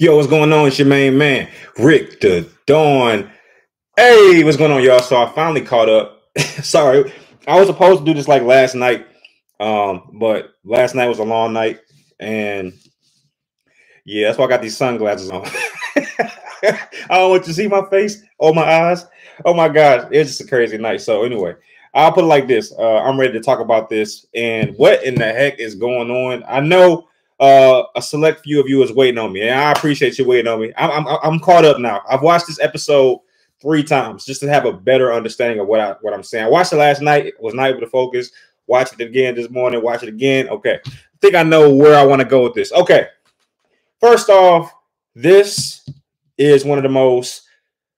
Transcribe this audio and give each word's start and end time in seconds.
Yo, 0.00 0.16
what's 0.16 0.26
going 0.26 0.50
on? 0.54 0.66
It's 0.66 0.78
your 0.78 0.88
main 0.88 1.18
man, 1.18 1.46
Rick 1.78 2.18
Da 2.20 2.44
Don. 2.66 3.30
Hey, 3.94 4.42
what's 4.42 4.56
going 4.56 4.72
on, 4.72 4.82
y'all? 4.82 5.02
So 5.02 5.18
I 5.18 5.30
finally 5.32 5.60
caught 5.60 5.90
up. 5.90 6.22
Sorry, 6.38 7.12
I 7.46 7.58
was 7.58 7.68
supposed 7.68 8.00
to 8.00 8.04
do 8.06 8.14
this 8.14 8.26
like 8.26 8.42
last 8.42 8.74
night, 8.74 9.06
um, 9.60 10.10
but 10.14 10.54
last 10.64 10.94
night 10.94 11.08
was 11.08 11.18
a 11.18 11.24
long 11.24 11.52
night, 11.52 11.80
and 12.18 12.72
yeah, 14.06 14.28
that's 14.28 14.38
why 14.38 14.46
I 14.46 14.48
got 14.48 14.62
these 14.62 14.78
sunglasses 14.78 15.30
on. 15.30 15.44
I 16.64 16.78
don't 17.10 17.30
want 17.30 17.42
you 17.42 17.48
to 17.48 17.54
see 17.54 17.68
my 17.68 17.84
face 17.90 18.24
or 18.38 18.54
my 18.54 18.64
eyes. 18.64 19.04
Oh 19.44 19.52
my 19.52 19.68
gosh, 19.68 20.08
it's 20.10 20.30
just 20.30 20.40
a 20.40 20.46
crazy 20.48 20.78
night. 20.78 21.02
So 21.02 21.22
anyway, 21.22 21.54
I'll 21.92 22.12
put 22.12 22.24
it 22.24 22.28
like 22.28 22.48
this: 22.48 22.72
uh, 22.78 23.00
I'm 23.02 23.20
ready 23.20 23.34
to 23.34 23.40
talk 23.40 23.60
about 23.60 23.90
this 23.90 24.24
and 24.34 24.74
what 24.78 25.04
in 25.04 25.16
the 25.16 25.26
heck 25.26 25.58
is 25.58 25.74
going 25.74 26.10
on. 26.10 26.44
I 26.48 26.60
know 26.60 27.08
uh, 27.42 27.86
a 27.96 28.00
select 28.00 28.44
few 28.44 28.60
of 28.60 28.68
you 28.68 28.80
is 28.84 28.92
waiting 28.92 29.18
on 29.18 29.32
me, 29.32 29.42
and 29.42 29.58
I 29.58 29.72
appreciate 29.72 30.16
you 30.16 30.24
waiting 30.24 30.46
on 30.46 30.60
me. 30.60 30.72
I'm, 30.76 31.04
I'm 31.04 31.18
I'm 31.24 31.40
caught 31.40 31.64
up 31.64 31.80
now. 31.80 32.00
I've 32.08 32.22
watched 32.22 32.46
this 32.46 32.60
episode 32.60 33.18
three 33.60 33.82
times 33.82 34.24
just 34.24 34.40
to 34.42 34.48
have 34.48 34.64
a 34.64 34.72
better 34.72 35.12
understanding 35.12 35.58
of 35.58 35.66
what 35.66 35.80
I 35.80 35.96
what 36.02 36.14
I'm 36.14 36.22
saying. 36.22 36.46
I 36.46 36.48
watched 36.48 36.72
it 36.72 36.76
last 36.76 37.02
night, 37.02 37.34
was 37.40 37.52
not 37.52 37.68
able 37.68 37.80
to 37.80 37.88
focus. 37.88 38.30
Watch 38.68 38.92
it 38.92 39.00
again 39.00 39.34
this 39.34 39.50
morning. 39.50 39.82
Watch 39.82 40.04
it 40.04 40.08
again. 40.08 40.48
Okay, 40.50 40.78
I 40.86 40.90
think 41.20 41.34
I 41.34 41.42
know 41.42 41.74
where 41.74 41.98
I 41.98 42.06
want 42.06 42.22
to 42.22 42.28
go 42.28 42.44
with 42.44 42.54
this. 42.54 42.72
Okay, 42.72 43.08
first 44.00 44.30
off, 44.30 44.72
this 45.16 45.84
is 46.38 46.64
one 46.64 46.78
of 46.78 46.84
the 46.84 46.90
most. 46.90 47.42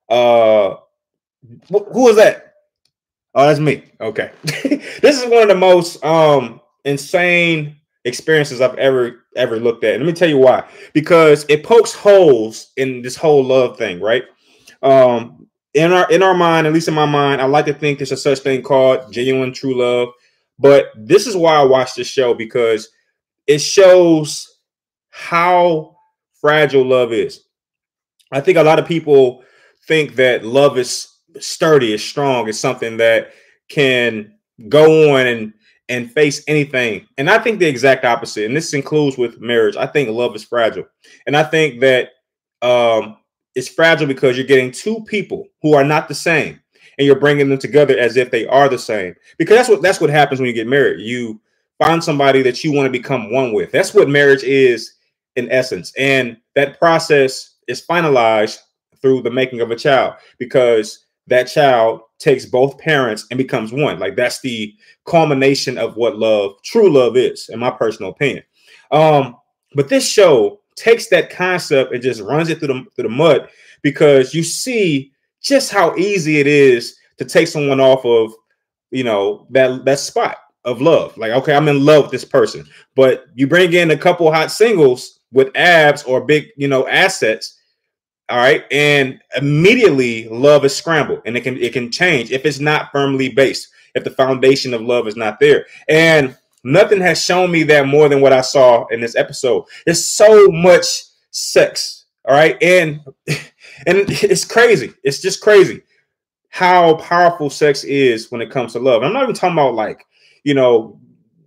Uh, 0.08 0.76
who 1.68 2.08
is 2.08 2.16
that? 2.16 2.54
Oh, 3.34 3.46
that's 3.46 3.60
me. 3.60 3.84
Okay, 4.00 4.30
this 4.42 5.22
is 5.22 5.30
one 5.30 5.42
of 5.42 5.48
the 5.48 5.54
most 5.54 6.02
um 6.02 6.62
insane 6.86 7.76
experiences 8.04 8.60
I've 8.60 8.76
ever 8.76 9.24
ever 9.36 9.56
looked 9.58 9.84
at. 9.84 9.98
let 9.98 10.06
me 10.06 10.12
tell 10.12 10.28
you 10.28 10.38
why. 10.38 10.68
Because 10.92 11.44
it 11.48 11.64
pokes 11.64 11.92
holes 11.92 12.72
in 12.76 13.02
this 13.02 13.16
whole 13.16 13.44
love 13.44 13.76
thing, 13.76 14.00
right? 14.00 14.24
Um, 14.82 15.48
in 15.72 15.92
our 15.92 16.10
in 16.10 16.22
our 16.22 16.34
mind, 16.34 16.66
at 16.66 16.72
least 16.72 16.88
in 16.88 16.94
my 16.94 17.06
mind, 17.06 17.40
I 17.40 17.46
like 17.46 17.66
to 17.66 17.74
think 17.74 17.98
there's 17.98 18.12
a 18.12 18.16
such 18.16 18.40
thing 18.40 18.62
called 18.62 19.12
genuine 19.12 19.52
true 19.52 19.78
love. 19.78 20.08
But 20.58 20.92
this 20.96 21.26
is 21.26 21.36
why 21.36 21.56
I 21.56 21.64
watch 21.64 21.94
this 21.94 22.06
show 22.06 22.32
because 22.32 22.88
it 23.46 23.58
shows 23.58 24.60
how 25.10 25.96
fragile 26.40 26.84
love 26.84 27.12
is. 27.12 27.40
I 28.30 28.40
think 28.40 28.58
a 28.58 28.62
lot 28.62 28.78
of 28.78 28.86
people 28.86 29.42
think 29.86 30.14
that 30.16 30.44
love 30.44 30.78
is 30.78 31.08
sturdy, 31.40 31.92
is 31.92 32.04
strong, 32.04 32.48
is 32.48 32.58
something 32.58 32.96
that 32.98 33.32
can 33.68 34.34
go 34.68 35.16
on 35.16 35.26
and 35.26 35.52
and 35.88 36.10
face 36.10 36.42
anything. 36.48 37.06
And 37.18 37.28
I 37.28 37.38
think 37.38 37.58
the 37.58 37.66
exact 37.66 38.04
opposite. 38.04 38.46
And 38.46 38.56
this 38.56 38.72
includes 38.72 39.18
with 39.18 39.40
marriage. 39.40 39.76
I 39.76 39.86
think 39.86 40.08
love 40.08 40.34
is 40.34 40.44
fragile. 40.44 40.84
And 41.26 41.36
I 41.36 41.42
think 41.42 41.80
that 41.80 42.10
um, 42.62 43.18
it's 43.54 43.68
fragile 43.68 44.06
because 44.06 44.36
you're 44.36 44.46
getting 44.46 44.70
two 44.70 45.04
people 45.04 45.46
who 45.62 45.74
are 45.74 45.84
not 45.84 46.08
the 46.08 46.14
same 46.14 46.60
and 46.98 47.06
you're 47.06 47.18
bringing 47.18 47.48
them 47.48 47.58
together 47.58 47.98
as 47.98 48.16
if 48.16 48.30
they 48.30 48.46
are 48.46 48.68
the 48.68 48.78
same. 48.78 49.14
Because 49.36 49.56
that's 49.56 49.68
what 49.68 49.82
that's 49.82 50.00
what 50.00 50.10
happens 50.10 50.40
when 50.40 50.48
you 50.48 50.54
get 50.54 50.66
married. 50.66 51.00
You 51.00 51.40
find 51.78 52.02
somebody 52.02 52.42
that 52.42 52.62
you 52.64 52.72
want 52.72 52.86
to 52.86 52.90
become 52.90 53.32
one 53.32 53.52
with. 53.52 53.72
That's 53.72 53.92
what 53.94 54.08
marriage 54.08 54.44
is 54.44 54.94
in 55.36 55.50
essence. 55.50 55.92
And 55.98 56.36
that 56.54 56.78
process 56.78 57.56
is 57.68 57.84
finalized 57.84 58.58
through 59.02 59.22
the 59.22 59.30
making 59.30 59.60
of 59.60 59.70
a 59.70 59.76
child 59.76 60.14
because 60.38 61.03
that 61.26 61.44
child 61.44 62.00
takes 62.18 62.46
both 62.46 62.78
parents 62.78 63.26
and 63.30 63.38
becomes 63.38 63.72
one. 63.72 63.98
Like 63.98 64.16
that's 64.16 64.40
the 64.40 64.74
culmination 65.06 65.78
of 65.78 65.96
what 65.96 66.16
love, 66.16 66.62
true 66.62 66.90
love 66.90 67.16
is, 67.16 67.48
in 67.48 67.58
my 67.58 67.70
personal 67.70 68.10
opinion. 68.10 68.44
Um, 68.90 69.36
but 69.74 69.88
this 69.88 70.08
show 70.08 70.60
takes 70.76 71.08
that 71.08 71.30
concept 71.30 71.92
and 71.92 72.02
just 72.02 72.20
runs 72.20 72.48
it 72.48 72.58
through 72.58 72.68
the, 72.68 72.86
through 72.94 73.08
the 73.08 73.08
mud 73.08 73.48
because 73.82 74.34
you 74.34 74.42
see 74.42 75.12
just 75.42 75.70
how 75.70 75.94
easy 75.96 76.40
it 76.40 76.46
is 76.46 76.96
to 77.18 77.24
take 77.24 77.48
someone 77.48 77.80
off 77.80 78.04
of, 78.04 78.32
you 78.90 79.04
know, 79.04 79.46
that 79.50 79.84
that 79.84 79.98
spot 79.98 80.38
of 80.64 80.80
love. 80.80 81.16
Like, 81.16 81.32
okay, 81.32 81.54
I'm 81.54 81.68
in 81.68 81.84
love 81.84 82.04
with 82.04 82.12
this 82.12 82.24
person, 82.24 82.66
but 82.94 83.26
you 83.34 83.46
bring 83.46 83.72
in 83.72 83.90
a 83.90 83.96
couple 83.96 84.32
hot 84.32 84.50
singles 84.50 85.20
with 85.32 85.54
abs 85.56 86.02
or 86.04 86.24
big, 86.24 86.46
you 86.56 86.68
know, 86.68 86.86
assets 86.88 87.58
all 88.28 88.38
right. 88.38 88.64
And 88.70 89.20
immediately 89.36 90.28
love 90.28 90.64
is 90.64 90.74
scrambled 90.74 91.22
and 91.26 91.36
it 91.36 91.42
can 91.42 91.58
it 91.58 91.72
can 91.72 91.90
change 91.90 92.30
if 92.30 92.46
it's 92.46 92.58
not 92.58 92.90
firmly 92.90 93.28
based, 93.28 93.68
if 93.94 94.04
the 94.04 94.10
foundation 94.10 94.72
of 94.72 94.80
love 94.80 95.06
is 95.06 95.16
not 95.16 95.38
there. 95.40 95.66
And 95.88 96.36
nothing 96.62 97.00
has 97.00 97.22
shown 97.22 97.50
me 97.50 97.64
that 97.64 97.86
more 97.86 98.08
than 98.08 98.22
what 98.22 98.32
I 98.32 98.40
saw 98.40 98.86
in 98.86 99.00
this 99.00 99.16
episode. 99.16 99.64
There's 99.84 100.04
so 100.04 100.48
much 100.48 101.04
sex. 101.30 102.06
All 102.26 102.34
right. 102.34 102.56
And 102.62 103.00
and 103.86 104.08
it's 104.08 104.44
crazy. 104.44 104.94
It's 105.02 105.20
just 105.20 105.42
crazy 105.42 105.82
how 106.48 106.94
powerful 106.94 107.50
sex 107.50 107.84
is 107.84 108.30
when 108.30 108.40
it 108.40 108.50
comes 108.50 108.72
to 108.72 108.78
love. 108.78 109.02
I'm 109.02 109.12
not 109.12 109.24
even 109.24 109.34
talking 109.34 109.56
about 109.56 109.74
like, 109.74 110.06
you 110.44 110.54
know, 110.54 110.98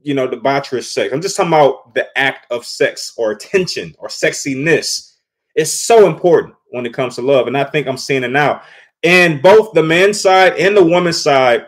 you 0.04 0.14
know, 0.14 0.28
debaucherous 0.28 0.92
sex. 0.92 1.12
I'm 1.12 1.22
just 1.22 1.36
talking 1.36 1.54
about 1.54 1.96
the 1.96 2.08
act 2.18 2.46
of 2.52 2.66
sex 2.66 3.14
or 3.18 3.32
attention 3.32 3.96
or 3.98 4.10
sexiness. 4.10 5.14
It's 5.56 5.72
so 5.72 6.08
important 6.08 6.54
when 6.72 6.86
it 6.86 6.94
comes 6.94 7.16
to 7.16 7.22
love. 7.22 7.48
And 7.48 7.58
I 7.58 7.64
think 7.64 7.88
I'm 7.88 7.98
seeing 7.98 8.24
it 8.24 8.32
now. 8.32 8.62
And 9.04 9.42
both 9.42 9.74
the 9.74 9.84
men's 9.84 10.20
side 10.20 10.54
and 10.54 10.76
the 10.76 10.84
woman's 10.84 11.22
side, 11.22 11.68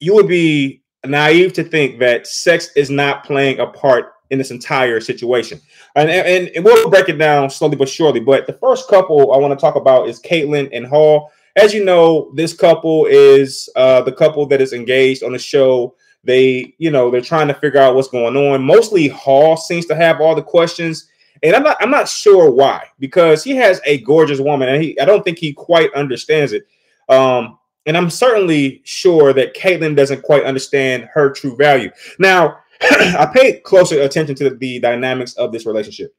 you 0.00 0.14
would 0.14 0.28
be 0.28 0.82
naive 1.06 1.52
to 1.54 1.64
think 1.64 1.98
that 2.00 2.26
sex 2.26 2.70
is 2.76 2.90
not 2.90 3.24
playing 3.24 3.58
a 3.60 3.66
part 3.66 4.12
in 4.30 4.38
this 4.38 4.50
entire 4.50 5.00
situation. 5.00 5.60
And, 5.96 6.10
and, 6.10 6.48
and 6.48 6.64
we'll 6.64 6.90
break 6.90 7.08
it 7.08 7.18
down 7.18 7.50
slowly 7.50 7.76
but 7.76 7.88
surely. 7.88 8.20
But 8.20 8.46
the 8.46 8.52
first 8.54 8.88
couple 8.88 9.32
I 9.32 9.38
want 9.38 9.58
to 9.58 9.60
talk 9.60 9.76
about 9.76 10.08
is 10.08 10.20
Kaitlin 10.20 10.68
and 10.72 10.86
Hall. 10.86 11.30
As 11.56 11.72
you 11.72 11.84
know, 11.84 12.30
this 12.34 12.52
couple 12.52 13.06
is 13.06 13.68
uh, 13.74 14.02
the 14.02 14.12
couple 14.12 14.46
that 14.46 14.60
is 14.60 14.72
engaged 14.72 15.22
on 15.22 15.32
the 15.32 15.38
show. 15.38 15.96
They, 16.24 16.74
you 16.78 16.90
know, 16.90 17.10
they're 17.10 17.20
trying 17.20 17.48
to 17.48 17.54
figure 17.54 17.80
out 17.80 17.94
what's 17.94 18.08
going 18.08 18.36
on. 18.36 18.62
Mostly 18.62 19.08
Hall 19.08 19.56
seems 19.56 19.86
to 19.86 19.96
have 19.96 20.20
all 20.20 20.34
the 20.34 20.42
questions 20.42 21.08
and 21.42 21.54
I'm 21.56 21.62
not 21.62 21.76
I'm 21.80 21.90
not 21.90 22.08
sure 22.08 22.50
why 22.50 22.86
because 22.98 23.44
he 23.44 23.56
has 23.56 23.80
a 23.84 23.98
gorgeous 24.02 24.40
woman 24.40 24.68
and 24.68 24.82
he 24.82 24.98
I 25.00 25.04
don't 25.04 25.22
think 25.22 25.38
he 25.38 25.52
quite 25.52 25.92
understands 25.94 26.52
it. 26.52 26.66
Um, 27.08 27.58
and 27.86 27.96
I'm 27.96 28.10
certainly 28.10 28.82
sure 28.84 29.32
that 29.32 29.54
Kaitlin 29.54 29.96
doesn't 29.96 30.22
quite 30.22 30.44
understand 30.44 31.08
her 31.14 31.30
true 31.30 31.56
value. 31.56 31.90
Now, 32.18 32.58
I 32.82 33.30
paid 33.34 33.62
closer 33.62 34.02
attention 34.02 34.34
to 34.36 34.50
the 34.50 34.78
dynamics 34.78 35.32
of 35.34 35.52
this 35.52 35.64
relationship. 35.64 36.14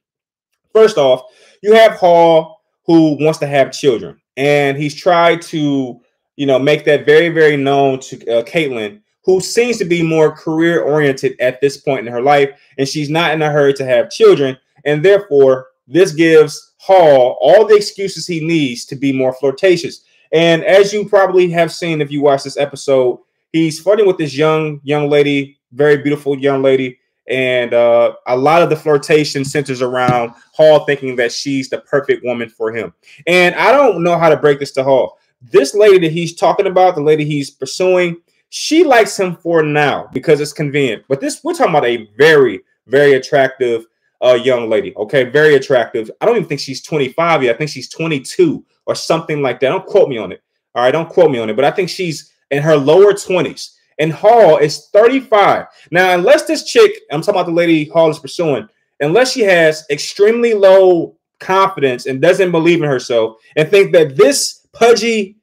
First 0.73 0.97
off, 0.97 1.21
you 1.61 1.73
have 1.73 1.93
Hall 1.93 2.61
who 2.85 3.23
wants 3.23 3.39
to 3.39 3.47
have 3.47 3.71
children, 3.71 4.19
and 4.35 4.77
he's 4.77 4.95
tried 4.95 5.43
to, 5.43 5.99
you 6.37 6.45
know, 6.45 6.57
make 6.57 6.85
that 6.85 7.05
very, 7.05 7.29
very 7.29 7.55
known 7.55 7.99
to 7.99 8.39
uh, 8.39 8.43
Kaitlin, 8.43 9.01
who 9.23 9.39
seems 9.39 9.77
to 9.77 9.85
be 9.85 10.01
more 10.01 10.31
career 10.31 10.81
oriented 10.81 11.39
at 11.39 11.61
this 11.61 11.77
point 11.77 12.07
in 12.07 12.11
her 12.11 12.21
life, 12.21 12.49
and 12.79 12.87
she's 12.87 13.09
not 13.09 13.31
in 13.31 13.43
a 13.43 13.51
hurry 13.51 13.73
to 13.75 13.85
have 13.85 14.09
children. 14.09 14.57
And 14.89 15.05
therefore, 15.05 15.67
this 15.87 16.13
gives 16.13 16.73
Hall 16.77 17.37
all 17.41 17.65
the 17.65 17.75
excuses 17.75 18.25
he 18.25 18.43
needs 18.43 18.85
to 18.85 18.95
be 18.95 19.11
more 19.11 19.33
flirtatious. 19.33 20.01
And 20.31 20.63
as 20.63 20.91
you 20.91 21.07
probably 21.07 21.49
have 21.51 21.71
seen 21.71 22.01
if 22.01 22.11
you 22.11 22.21
watch 22.21 22.43
this 22.43 22.57
episode, 22.57 23.19
he's 23.53 23.79
flirting 23.79 24.07
with 24.07 24.17
this 24.17 24.35
young 24.35 24.81
young 24.83 25.09
lady, 25.09 25.59
very 25.73 25.97
beautiful 25.97 26.37
young 26.37 26.63
lady, 26.63 26.99
and 27.27 27.73
uh, 27.73 28.13
a 28.25 28.35
lot 28.35 28.63
of 28.63 28.69
the 28.69 28.75
flirtation 28.75 29.45
centers 29.45 29.81
around 29.81 30.33
Hall 30.53 30.85
thinking 30.85 31.15
that 31.17 31.31
she's 31.31 31.69
the 31.69 31.79
perfect 31.81 32.23
woman 32.25 32.49
for 32.49 32.71
him. 32.71 32.91
And 33.27 33.53
I 33.55 33.71
don't 33.71 34.03
know 34.03 34.17
how 34.17 34.29
to 34.29 34.37
break 34.37 34.59
this 34.59 34.71
to 34.73 34.83
Hall. 34.83 35.19
This 35.41 35.75
lady 35.75 35.99
that 35.99 36.11
he's 36.11 36.35
talking 36.35 36.67
about, 36.67 36.95
the 36.95 37.01
lady 37.01 37.25
he's 37.25 37.51
pursuing, 37.51 38.17
she 38.49 38.83
likes 38.83 39.19
him 39.19 39.35
for 39.35 39.61
now 39.61 40.09
because 40.13 40.41
it's 40.41 40.53
convenient. 40.53 41.03
But 41.07 41.21
this, 41.21 41.43
we're 41.43 41.53
talking 41.53 41.75
about 41.75 41.85
a 41.85 42.09
very, 42.17 42.61
very 42.87 43.13
attractive 43.13 43.85
uh, 44.21 44.33
young 44.33 44.69
lady. 44.69 44.95
Okay, 44.95 45.23
very 45.25 45.55
attractive. 45.55 46.11
I 46.19 46.25
don't 46.25 46.35
even 46.35 46.47
think 46.47 46.61
she's 46.61 46.81
25 46.81 47.43
yet. 47.43 47.55
I 47.55 47.57
think 47.57 47.69
she's 47.69 47.89
22 47.89 48.65
or 48.85 48.95
something 48.95 49.41
like 49.41 49.59
that. 49.59 49.69
Don't 49.69 49.85
quote 49.85 50.09
me 50.09 50.17
on 50.17 50.31
it. 50.31 50.41
All 50.75 50.83
right, 50.83 50.91
don't 50.91 51.09
quote 51.09 51.31
me 51.31 51.39
on 51.39 51.49
it. 51.49 51.55
But 51.55 51.65
I 51.65 51.71
think 51.71 51.89
she's 51.89 52.31
in 52.51 52.61
her 52.61 52.75
lower 52.75 53.13
20s. 53.13 53.75
And 53.99 54.13
Hall 54.13 54.57
is 54.57 54.87
35. 54.93 55.65
Now, 55.91 56.13
unless 56.13 56.45
this 56.45 56.63
chick, 56.63 56.91
I'm 57.11 57.21
talking 57.21 57.35
about 57.35 57.47
the 57.47 57.53
lady 57.53 57.85
Hall 57.85 58.09
is 58.09 58.19
pursuing, 58.19 58.67
unless 59.01 59.33
she 59.33 59.41
has 59.41 59.85
extremely 59.89 60.53
low 60.53 61.17
confidence 61.39 62.05
and 62.05 62.21
doesn't 62.21 62.51
believe 62.51 62.81
in 62.81 62.89
herself 62.89 63.37
and 63.55 63.69
think 63.69 63.91
that 63.93 64.15
this 64.15 64.67
pudgy, 64.73 65.37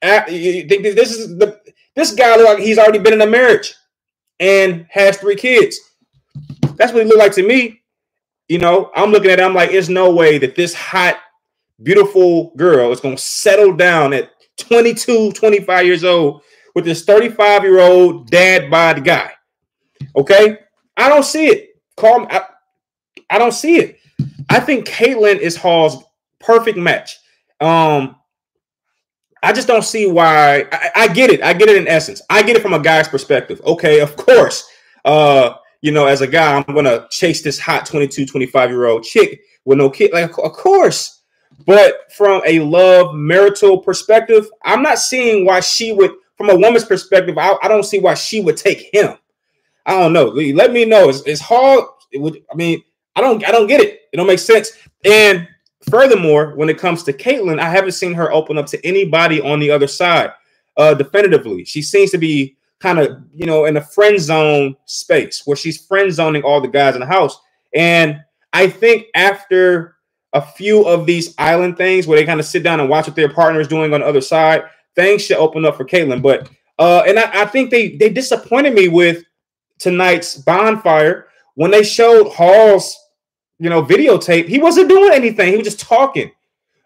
think 0.00 0.68
this 0.68 1.12
is 1.12 1.38
the 1.38 1.60
this 1.94 2.14
guy 2.14 2.36
look 2.36 2.46
like 2.46 2.58
he's 2.58 2.78
already 2.78 2.98
been 2.98 3.12
in 3.12 3.20
a 3.20 3.26
marriage 3.26 3.74
and 4.40 4.86
has 4.88 5.18
three 5.18 5.36
kids. 5.36 5.78
That's 6.76 6.92
what 6.92 7.02
he 7.02 7.08
looked 7.08 7.18
like 7.18 7.32
to 7.34 7.46
me. 7.46 7.81
You 8.52 8.58
know, 8.58 8.90
I'm 8.94 9.12
looking 9.12 9.30
at 9.30 9.40
it, 9.40 9.42
I'm 9.42 9.54
like, 9.54 9.70
there's 9.70 9.88
no 9.88 10.10
way 10.10 10.36
that 10.36 10.56
this 10.56 10.74
hot, 10.74 11.16
beautiful 11.82 12.52
girl 12.54 12.92
is 12.92 13.00
going 13.00 13.16
to 13.16 13.22
settle 13.22 13.72
down 13.72 14.12
at 14.12 14.30
22, 14.58 15.32
25 15.32 15.86
years 15.86 16.04
old 16.04 16.42
with 16.74 16.84
this 16.84 17.02
35 17.06 17.62
year 17.62 17.80
old 17.80 18.28
dad 18.28 18.70
bod 18.70 19.04
guy. 19.04 19.32
Okay. 20.14 20.58
I 20.98 21.08
don't 21.08 21.24
see 21.24 21.46
it. 21.46 21.70
Call 21.96 22.20
me. 22.20 22.26
I, 22.28 22.42
I 23.30 23.38
don't 23.38 23.52
see 23.52 23.76
it. 23.78 23.98
I 24.50 24.60
think 24.60 24.86
Kaitlin 24.86 25.38
is 25.38 25.56
Hall's 25.56 26.04
perfect 26.38 26.76
match. 26.76 27.18
Um, 27.58 28.16
I 29.42 29.54
just 29.54 29.66
don't 29.66 29.80
see 29.80 30.04
why. 30.04 30.66
I, 30.70 30.90
I, 30.94 31.08
get 31.08 31.30
it. 31.30 31.42
I 31.42 31.54
get 31.54 31.70
it 31.70 31.78
in 31.78 31.88
essence. 31.88 32.20
I 32.28 32.42
get 32.42 32.56
it 32.56 32.60
from 32.60 32.74
a 32.74 32.80
guy's 32.80 33.08
perspective. 33.08 33.62
Okay, 33.64 34.00
of 34.00 34.14
course. 34.18 34.68
Uh, 35.06 35.54
you 35.82 35.92
know, 35.92 36.06
as 36.06 36.22
a 36.22 36.26
guy, 36.26 36.56
I'm 36.56 36.74
gonna 36.74 37.06
chase 37.10 37.42
this 37.42 37.58
hot 37.58 37.84
22, 37.84 38.24
25 38.24 38.70
year 38.70 38.86
old 38.86 39.04
chick 39.04 39.42
with 39.64 39.78
no 39.78 39.90
kid. 39.90 40.12
Like, 40.12 40.30
of 40.38 40.52
course. 40.52 41.20
But 41.66 42.12
from 42.12 42.42
a 42.46 42.60
love 42.60 43.14
marital 43.14 43.78
perspective, 43.78 44.48
I'm 44.64 44.82
not 44.82 44.98
seeing 44.98 45.44
why 45.44 45.60
she 45.60 45.92
would. 45.92 46.12
From 46.38 46.48
a 46.48 46.56
woman's 46.56 46.86
perspective, 46.86 47.36
I, 47.38 47.56
I 47.62 47.68
don't 47.68 47.84
see 47.84 48.00
why 48.00 48.14
she 48.14 48.40
would 48.40 48.56
take 48.56 48.92
him. 48.92 49.16
I 49.84 49.92
don't 49.98 50.12
know. 50.12 50.24
Let 50.28 50.72
me 50.72 50.86
know. 50.86 51.08
It's, 51.08 51.20
it's 51.22 51.40
hard. 51.40 51.84
It 52.10 52.20
would. 52.20 52.42
I 52.50 52.56
mean, 52.56 52.82
I 53.14 53.20
don't. 53.20 53.46
I 53.46 53.52
don't 53.52 53.66
get 53.66 53.80
it. 53.80 54.00
It 54.12 54.16
don't 54.16 54.26
make 54.26 54.38
sense. 54.38 54.72
And 55.04 55.46
Furthermore, 55.90 56.54
when 56.54 56.68
it 56.68 56.78
comes 56.78 57.02
to 57.04 57.12
Kaitlin, 57.12 57.58
I 57.58 57.68
haven't 57.68 57.92
seen 57.92 58.14
her 58.14 58.32
open 58.32 58.56
up 58.56 58.66
to 58.66 58.86
anybody 58.86 59.40
on 59.40 59.58
the 59.58 59.70
other 59.70 59.88
side 59.88 60.30
uh, 60.76 60.94
definitively. 60.94 61.64
She 61.64 61.82
seems 61.82 62.10
to 62.12 62.18
be 62.18 62.56
kind 62.82 62.98
of, 62.98 63.22
you 63.32 63.46
know, 63.46 63.66
in 63.66 63.76
a 63.78 63.82
friend 63.82 64.20
zone 64.20 64.76
space 64.86 65.42
where 65.46 65.56
she's 65.56 65.86
friend 65.86 66.12
zoning 66.12 66.42
all 66.42 66.60
the 66.60 66.68
guys 66.68 66.94
in 66.94 67.00
the 67.00 67.06
house. 67.06 67.40
And 67.74 68.20
I 68.52 68.68
think 68.68 69.06
after 69.14 69.96
a 70.34 70.42
few 70.42 70.86
of 70.86 71.06
these 71.06 71.34
island 71.38 71.78
things 71.78 72.06
where 72.06 72.18
they 72.18 72.26
kind 72.26 72.40
of 72.40 72.46
sit 72.46 72.62
down 72.62 72.80
and 72.80 72.88
watch 72.90 73.06
what 73.06 73.16
their 73.16 73.30
partner 73.30 73.60
is 73.60 73.68
doing 73.68 73.94
on 73.94 74.00
the 74.00 74.06
other 74.06 74.20
side, 74.20 74.64
things 74.96 75.22
should 75.22 75.38
open 75.38 75.64
up 75.64 75.76
for 75.76 75.84
Kaitlin. 75.86 76.22
But 76.22 76.50
uh, 76.78 77.04
and 77.06 77.18
I, 77.18 77.42
I 77.42 77.46
think 77.46 77.70
they 77.70 77.96
they 77.96 78.10
disappointed 78.10 78.74
me 78.74 78.88
with 78.88 79.24
tonight's 79.78 80.36
bonfire 80.36 81.28
when 81.54 81.70
they 81.70 81.84
showed 81.84 82.30
Hall's 82.32 82.98
you 83.62 83.70
know, 83.70 83.82
videotape, 83.82 84.48
he 84.48 84.58
wasn't 84.58 84.88
doing 84.88 85.12
anything. 85.12 85.52
He 85.52 85.56
was 85.56 85.66
just 85.66 85.80
talking. 85.80 86.32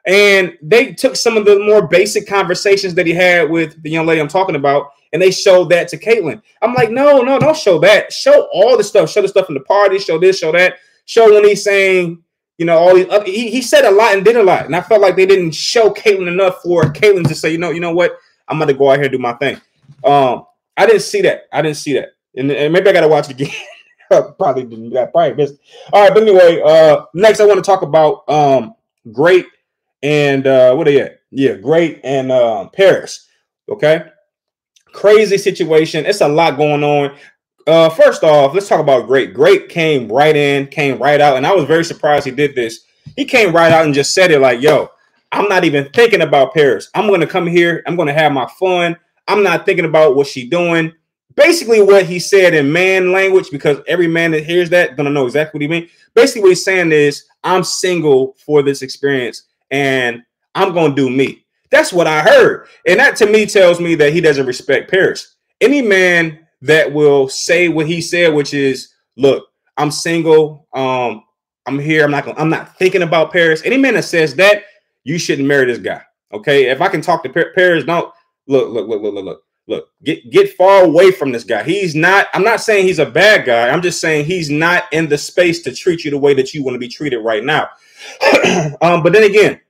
And 0.07 0.57
they 0.63 0.93
took 0.93 1.17
some 1.17 1.37
of 1.37 1.45
the 1.45 1.59
more 1.59 1.87
basic 1.89 2.29
conversations 2.29 2.95
that 2.95 3.07
he 3.07 3.13
had 3.13 3.51
with 3.51 3.83
the 3.83 3.91
young 3.91 4.07
lady 4.07 4.21
I'm 4.21 4.29
talking 4.29 4.55
about, 4.55 4.93
and 5.13 5.21
they 5.21 5.33
showed 5.33 5.71
that 5.71 5.89
to 5.89 5.99
Kaitlin. 5.99 6.41
I'm 6.63 6.75
like, 6.75 6.91
no, 6.91 7.23
no, 7.23 7.39
don't 7.39 7.57
show 7.57 7.79
that. 7.81 8.13
Show 8.13 8.49
all 8.53 8.77
the 8.77 8.85
stuff. 8.85 9.11
Show 9.11 9.23
the 9.23 9.29
stuff 9.29 9.49
in 9.49 9.55
the 9.55 9.61
party. 9.61 9.99
Show 9.99 10.19
this. 10.19 10.39
Show 10.39 10.53
that. 10.53 10.77
Show 11.07 11.33
when 11.33 11.45
he's 11.45 11.65
saying, 11.65 12.23
you 12.57 12.65
know, 12.65 12.79
all 12.79 12.95
these. 12.95 13.07
He, 13.25 13.51
he 13.51 13.63
said 13.63 13.85
a 13.85 13.91
lot 13.91 14.15
and 14.15 14.25
did 14.25 14.37
a 14.37 14.43
lot, 14.43 14.67
and 14.67 14.77
I 14.77 14.81
felt 14.81 15.01
like 15.01 15.17
they 15.17 15.27
didn't 15.27 15.53
show 15.53 15.91
Kaitlin 15.91 16.29
enough 16.29 16.63
for 16.63 16.85
Kaitlin 16.85 17.27
to 17.27 17.35
say, 17.35 17.51
you 17.51 17.59
know, 17.59 17.71
you 17.71 17.81
know 17.81 17.93
what, 17.93 18.17
I'm 18.47 18.61
to 18.61 18.75
go 18.75 18.91
out 18.91 18.97
here 18.97 19.05
and 19.05 19.13
do 19.13 19.19
my 19.19 19.35
thing. 19.35 19.61
Um, 20.05 20.47
I 20.77 20.87
didn't 20.87 21.03
see 21.03 21.23
that. 21.23 21.43
I 21.53 21.63
didn't 21.63 21.79
see 21.79 21.95
that, 21.95 22.11
and, 22.37 22.51
and 22.51 22.73
maybe 22.73 22.89
I 22.89 22.93
got 22.93 23.01
to 23.01 23.09
watch 23.09 23.29
it 23.29 23.33
again. 23.33 23.51
probably 24.39 24.65
didn't 24.65 24.91
that 24.91 25.13
probably 25.13 25.35
missed. 25.35 25.55
All 25.93 26.03
right, 26.03 26.15
but 26.15 26.23
anyway, 26.23 26.63
uh 26.65 27.05
next 27.15 27.41
I 27.41 27.47
want 27.47 27.59
to 27.59 27.69
talk 27.69 27.83
about 27.83 28.29
um 28.29 28.75
great 29.13 29.47
and 30.03 30.47
uh 30.47 30.75
what 30.75 30.89
are 30.89 30.93
you? 30.93 31.09
Yeah, 31.31 31.55
great 31.57 32.01
and 32.05 32.31
uh, 32.31 32.69
Paris. 32.69 33.29
Okay. 33.69 34.05
Crazy 34.93 35.37
situation. 35.39 36.07
It's 36.07 36.21
a 36.21 36.29
lot 36.29 36.57
going 36.57 36.83
on. 36.85 37.17
Uh 37.67 37.91
first 37.91 38.23
off, 38.23 38.55
let's 38.55 38.69
talk 38.69 38.81
about 38.81 39.07
great. 39.07 39.35
Great 39.35 39.69
came 39.69 40.09
right 40.09 40.37
in, 40.37 40.67
came 40.69 40.99
right 40.99 41.21
out, 41.21 41.37
and 41.37 41.47
I 41.47 41.55
was 41.55 41.65
very 41.65 41.85
surprised 41.85 42.25
he 42.25 42.31
did 42.31 42.55
this. 42.55 42.81
He 43.17 43.25
came 43.25 43.55
right 43.55 43.73
out 43.73 43.85
and 43.85 43.95
just 43.95 44.15
said 44.15 44.31
it 44.31 44.41
like, 44.41 44.61
yo, 44.61 44.91
I'm 45.33 45.49
not 45.49 45.65
even 45.65 45.89
thinking 45.93 46.23
about 46.23 46.55
Paris. 46.55 46.89
I'm 46.95 47.09
gonna 47.09 47.27
come 47.27 47.47
here, 47.47 47.83
I'm 47.87 47.97
gonna 47.97 48.13
have 48.13 48.33
my 48.33 48.49
fun. 48.59 48.97
I'm 49.29 49.43
not 49.43 49.67
thinking 49.67 49.85
about 49.85 50.15
what 50.15 50.29
she 50.29 50.49
doing 50.49 50.93
basically 51.37 51.83
what 51.83 52.07
he 52.07 52.19
said 52.19 52.55
in 52.55 52.73
man 52.73 53.13
language, 53.13 53.51
because 53.51 53.79
every 53.87 54.09
man 54.09 54.33
that 54.33 54.45
hears 54.45 54.71
that 54.71 54.97
gonna 54.97 55.11
know 55.11 55.27
exactly 55.27 55.59
what 55.59 55.63
he 55.63 55.69
means. 55.69 55.91
Basically, 56.15 56.43
what 56.43 56.49
he's 56.49 56.65
saying 56.65 56.91
is, 56.91 57.25
I'm 57.45 57.63
single 57.63 58.35
for 58.45 58.63
this 58.63 58.83
experience 58.83 59.43
and 59.71 60.23
I'm 60.55 60.73
gonna 60.73 60.95
do 60.95 61.11
me. 61.11 61.45
That's 61.71 61.93
what 61.93 62.07
I 62.07 62.23
heard. 62.23 62.69
And 62.87 63.01
that 63.01 63.17
to 63.17 63.27
me 63.27 63.47
tells 63.47 63.81
me 63.81 63.95
that 63.97 64.13
he 64.13 64.21
doesn't 64.21 64.47
respect 64.47 64.91
Paris. 64.91 65.37
Any 65.61 65.83
man 65.83 66.47
that 66.63 66.93
will 66.93 67.29
say 67.29 67.69
what 67.69 67.87
he 67.87 68.01
said, 68.01 68.35
which 68.35 68.55
is, 68.55 68.95
look, 69.17 69.47
I'm 69.77 69.91
single, 69.91 70.67
um, 70.75 71.25
I'm 71.67 71.79
here, 71.79 72.05
I'm 72.05 72.11
not 72.11 72.25
gonna, 72.25 72.39
I'm 72.39 72.51
not 72.51 72.77
thinking 72.79 73.03
about 73.03 73.33
Paris. 73.33 73.63
Any 73.65 73.77
man 73.77 73.95
that 73.95 74.05
says 74.05 74.35
that, 74.37 74.65
you 75.05 75.19
shouldn't 75.19 75.49
marry 75.49 75.67
this 75.67 75.79
guy. 75.79 76.03
Okay. 76.33 76.71
If 76.71 76.81
I 76.81 76.89
can 76.89 77.01
talk 77.01 77.23
to 77.25 77.29
Paris, 77.29 77.85
don't 77.85 78.13
look, 78.47 78.71
look, 78.71 78.89
look, 78.89 79.03
look, 79.03 79.15
look, 79.15 79.25
look 79.25 79.43
look, 79.67 79.89
get 80.03 80.31
get 80.31 80.55
far 80.55 80.85
away 80.85 81.11
from 81.11 81.33
this 81.33 81.45
guy. 81.45 81.63
He's 81.63 81.95
not. 81.95 82.29
I'm 82.35 82.45
not 82.45 82.61
saying 82.61 82.87
he's 82.87 82.99
a 82.99 83.07
bad 83.07 83.45
guy. 83.45 83.69
I'm 83.69 83.83
just 83.83 84.01
saying 84.01 84.27
he's 84.27 84.51
not 84.51 84.85
in 84.93 85.09
the 85.09 85.19
space 85.19 85.63
to 85.63 85.75
treat 85.75 86.05
you 86.05 86.11
the 86.11 86.19
way 86.19 86.35
that 86.35 86.55
you 86.55 86.63
want 86.63 86.75
to 86.75 86.79
be 86.79 86.89
treated 86.89 87.19
right 87.19 87.45
now. 87.45 87.69
um, 88.83 89.03
but 89.03 89.13
then 89.13 89.25
again, 89.25 89.61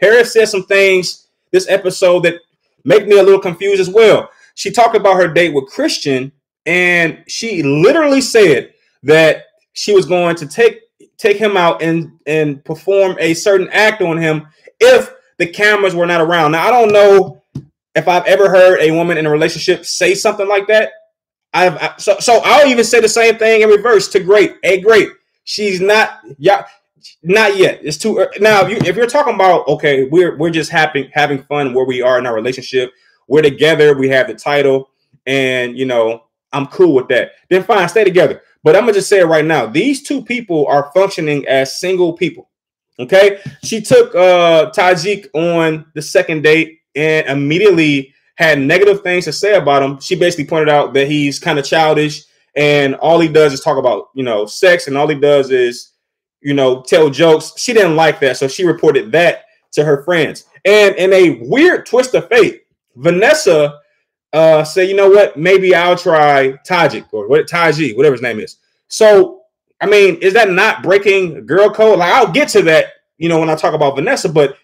Paris 0.00 0.32
said 0.32 0.48
some 0.48 0.64
things 0.64 1.28
this 1.50 1.68
episode 1.68 2.20
that 2.24 2.40
make 2.84 3.06
me 3.06 3.18
a 3.18 3.22
little 3.22 3.40
confused 3.40 3.80
as 3.80 3.88
well. 3.88 4.28
She 4.54 4.70
talked 4.70 4.96
about 4.96 5.16
her 5.16 5.28
date 5.28 5.54
with 5.54 5.66
Christian, 5.66 6.32
and 6.66 7.22
she 7.26 7.62
literally 7.62 8.20
said 8.20 8.72
that 9.02 9.44
she 9.72 9.92
was 9.94 10.06
going 10.06 10.36
to 10.36 10.46
take 10.46 10.80
take 11.16 11.36
him 11.36 11.56
out 11.56 11.82
and 11.82 12.18
and 12.26 12.64
perform 12.64 13.16
a 13.20 13.34
certain 13.34 13.68
act 13.70 14.02
on 14.02 14.18
him 14.18 14.46
if 14.80 15.12
the 15.38 15.46
cameras 15.46 15.94
were 15.94 16.06
not 16.06 16.20
around. 16.20 16.52
Now 16.52 16.66
I 16.66 16.70
don't 16.70 16.92
know 16.92 17.42
if 17.94 18.08
I've 18.08 18.26
ever 18.26 18.48
heard 18.48 18.80
a 18.80 18.90
woman 18.90 19.18
in 19.18 19.26
a 19.26 19.30
relationship 19.30 19.84
say 19.84 20.14
something 20.14 20.48
like 20.48 20.66
that, 20.68 20.90
I've 21.54 21.76
I, 21.76 21.94
so 21.98 22.16
so 22.18 22.40
I'll 22.44 22.66
even 22.66 22.84
say 22.84 23.00
the 23.00 23.08
same 23.08 23.36
thing 23.36 23.62
in 23.62 23.68
reverse 23.68 24.08
to 24.08 24.20
great. 24.20 24.56
A 24.64 24.80
great. 24.80 25.08
She's 25.44 25.80
not 25.80 26.20
yeah, 26.38 26.64
not 27.22 27.56
yet. 27.56 27.80
It's 27.82 27.96
too 27.96 28.26
now. 28.40 28.66
If, 28.66 28.86
you, 28.86 28.92
you're 28.94 29.06
talking 29.06 29.34
about 29.34 29.66
okay, 29.68 30.04
we're 30.04 30.36
we're 30.36 30.50
just 30.50 30.70
having 30.70 31.10
having 31.12 31.42
fun 31.44 31.74
where 31.74 31.84
we 31.84 32.02
are 32.02 32.18
in 32.18 32.26
our 32.26 32.34
relationship. 32.34 32.92
We're 33.28 33.42
together. 33.42 33.96
We 33.96 34.08
have 34.08 34.26
the 34.26 34.34
title, 34.34 34.90
and 35.26 35.76
you 35.76 35.86
know 35.86 36.24
I'm 36.52 36.66
cool 36.66 36.94
with 36.94 37.08
that. 37.08 37.32
Then 37.48 37.62
fine, 37.62 37.88
stay 37.88 38.04
together. 38.04 38.42
But 38.62 38.76
I'm 38.76 38.82
gonna 38.82 38.94
just 38.94 39.08
say 39.08 39.20
it 39.20 39.26
right 39.26 39.44
now. 39.44 39.66
These 39.66 40.02
two 40.02 40.22
people 40.22 40.66
are 40.66 40.90
functioning 40.94 41.46
as 41.48 41.78
single 41.78 42.12
people. 42.12 42.50
Okay, 42.98 43.38
she 43.64 43.80
took 43.80 44.14
uh 44.14 44.70
Tajik 44.70 45.28
on 45.34 45.86
the 45.94 46.02
second 46.02 46.42
date 46.42 46.80
and 46.94 47.26
immediately 47.26 48.12
had 48.36 48.58
negative 48.58 49.02
things 49.02 49.24
to 49.24 49.32
say 49.32 49.54
about 49.54 49.82
him. 49.82 50.00
She 50.00 50.14
basically 50.14 50.46
pointed 50.46 50.68
out 50.68 50.94
that 50.94 51.08
he's 51.08 51.38
kind 51.38 51.58
of 51.58 51.64
childish 51.64 52.24
and 52.54 52.94
all 52.96 53.18
he 53.20 53.28
does 53.28 53.52
is 53.52 53.60
talk 53.60 53.78
about, 53.78 54.10
you 54.14 54.22
know, 54.22 54.46
sex 54.46 54.86
and 54.86 54.96
all 54.96 55.08
he 55.08 55.18
does 55.18 55.50
is, 55.50 55.91
you 56.42 56.54
know, 56.54 56.82
tell 56.82 57.10
jokes. 57.10 57.52
She 57.56 57.72
didn't 57.72 57.96
like 57.96 58.20
that, 58.20 58.36
so 58.36 58.48
she 58.48 58.64
reported 58.64 59.12
that 59.12 59.44
to 59.72 59.84
her 59.84 60.02
friends. 60.04 60.44
And 60.64 60.94
in 60.96 61.12
a 61.12 61.40
weird 61.48 61.86
twist 61.86 62.14
of 62.14 62.28
fate, 62.28 62.62
Vanessa 62.96 63.80
uh 64.32 64.64
said, 64.64 64.88
you 64.88 64.96
know 64.96 65.10
what, 65.10 65.36
maybe 65.36 65.74
I'll 65.74 65.96
try 65.96 66.54
Tajik 66.66 67.06
or 67.12 67.28
what 67.28 67.46
Taji, 67.48 67.94
whatever 67.94 68.14
his 68.14 68.22
name 68.22 68.40
is. 68.40 68.56
So, 68.88 69.42
I 69.80 69.86
mean, 69.86 70.16
is 70.16 70.34
that 70.34 70.50
not 70.50 70.82
breaking 70.82 71.46
girl 71.46 71.70
code? 71.70 71.98
Like, 71.98 72.12
I'll 72.12 72.30
get 72.30 72.48
to 72.50 72.62
that, 72.62 72.86
you 73.18 73.28
know, 73.28 73.40
when 73.40 73.50
I 73.50 73.54
talk 73.56 73.74
about 73.74 73.96
Vanessa, 73.96 74.28
but 74.28 74.56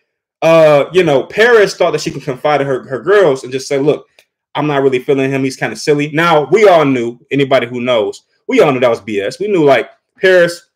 uh, 0.42 0.88
you 0.92 1.02
know, 1.02 1.24
Paris 1.24 1.74
thought 1.74 1.90
that 1.92 2.00
she 2.00 2.10
could 2.10 2.22
confide 2.22 2.60
in 2.60 2.66
her, 2.66 2.86
her 2.88 3.00
girls 3.00 3.42
and 3.42 3.52
just 3.52 3.68
say, 3.68 3.78
look, 3.78 4.06
I'm 4.54 4.66
not 4.66 4.82
really 4.82 4.98
feeling 4.98 5.30
him. 5.30 5.44
He's 5.44 5.56
kind 5.56 5.72
of 5.72 5.78
silly. 5.78 6.10
Now, 6.12 6.44
we 6.46 6.68
all 6.68 6.84
knew, 6.84 7.18
anybody 7.30 7.66
who 7.66 7.80
knows, 7.80 8.22
we 8.46 8.60
all 8.60 8.72
knew 8.72 8.80
that 8.80 8.88
was 8.88 9.00
BS. 9.00 9.40
We 9.40 9.48
knew, 9.48 9.64
like, 9.64 9.90
Paris, 10.20 10.67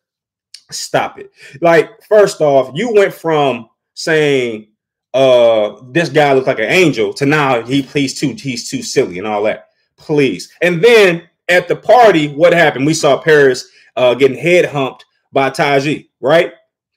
stop 0.71 1.19
it. 1.19 1.31
Like, 1.61 2.03
first 2.03 2.41
off, 2.41 2.71
you 2.73 2.93
went 2.93 3.13
from 3.13 3.69
saying 3.93 4.67
uh 5.13 5.79
this 5.91 6.09
guy 6.09 6.33
looks 6.33 6.47
like 6.47 6.57
an 6.57 6.65
angel 6.65 7.13
to 7.13 7.27
now 7.27 7.61
he 7.61 7.83
he's 7.83 8.19
too 8.19 8.33
he's 8.33 8.67
too 8.67 8.81
silly 8.81 9.19
and 9.19 9.27
all 9.27 9.43
that. 9.43 9.69
Please. 9.95 10.51
And 10.61 10.83
then 10.83 11.29
at 11.49 11.67
the 11.67 11.75
party, 11.75 12.29
what 12.29 12.51
happened? 12.53 12.87
We 12.87 12.95
saw 12.95 13.21
Paris 13.21 13.69
uh 13.95 14.15
getting 14.15 14.37
head 14.37 14.65
humped 14.65 15.05
by 15.31 15.51
Taji, 15.51 16.09
right? 16.19 16.53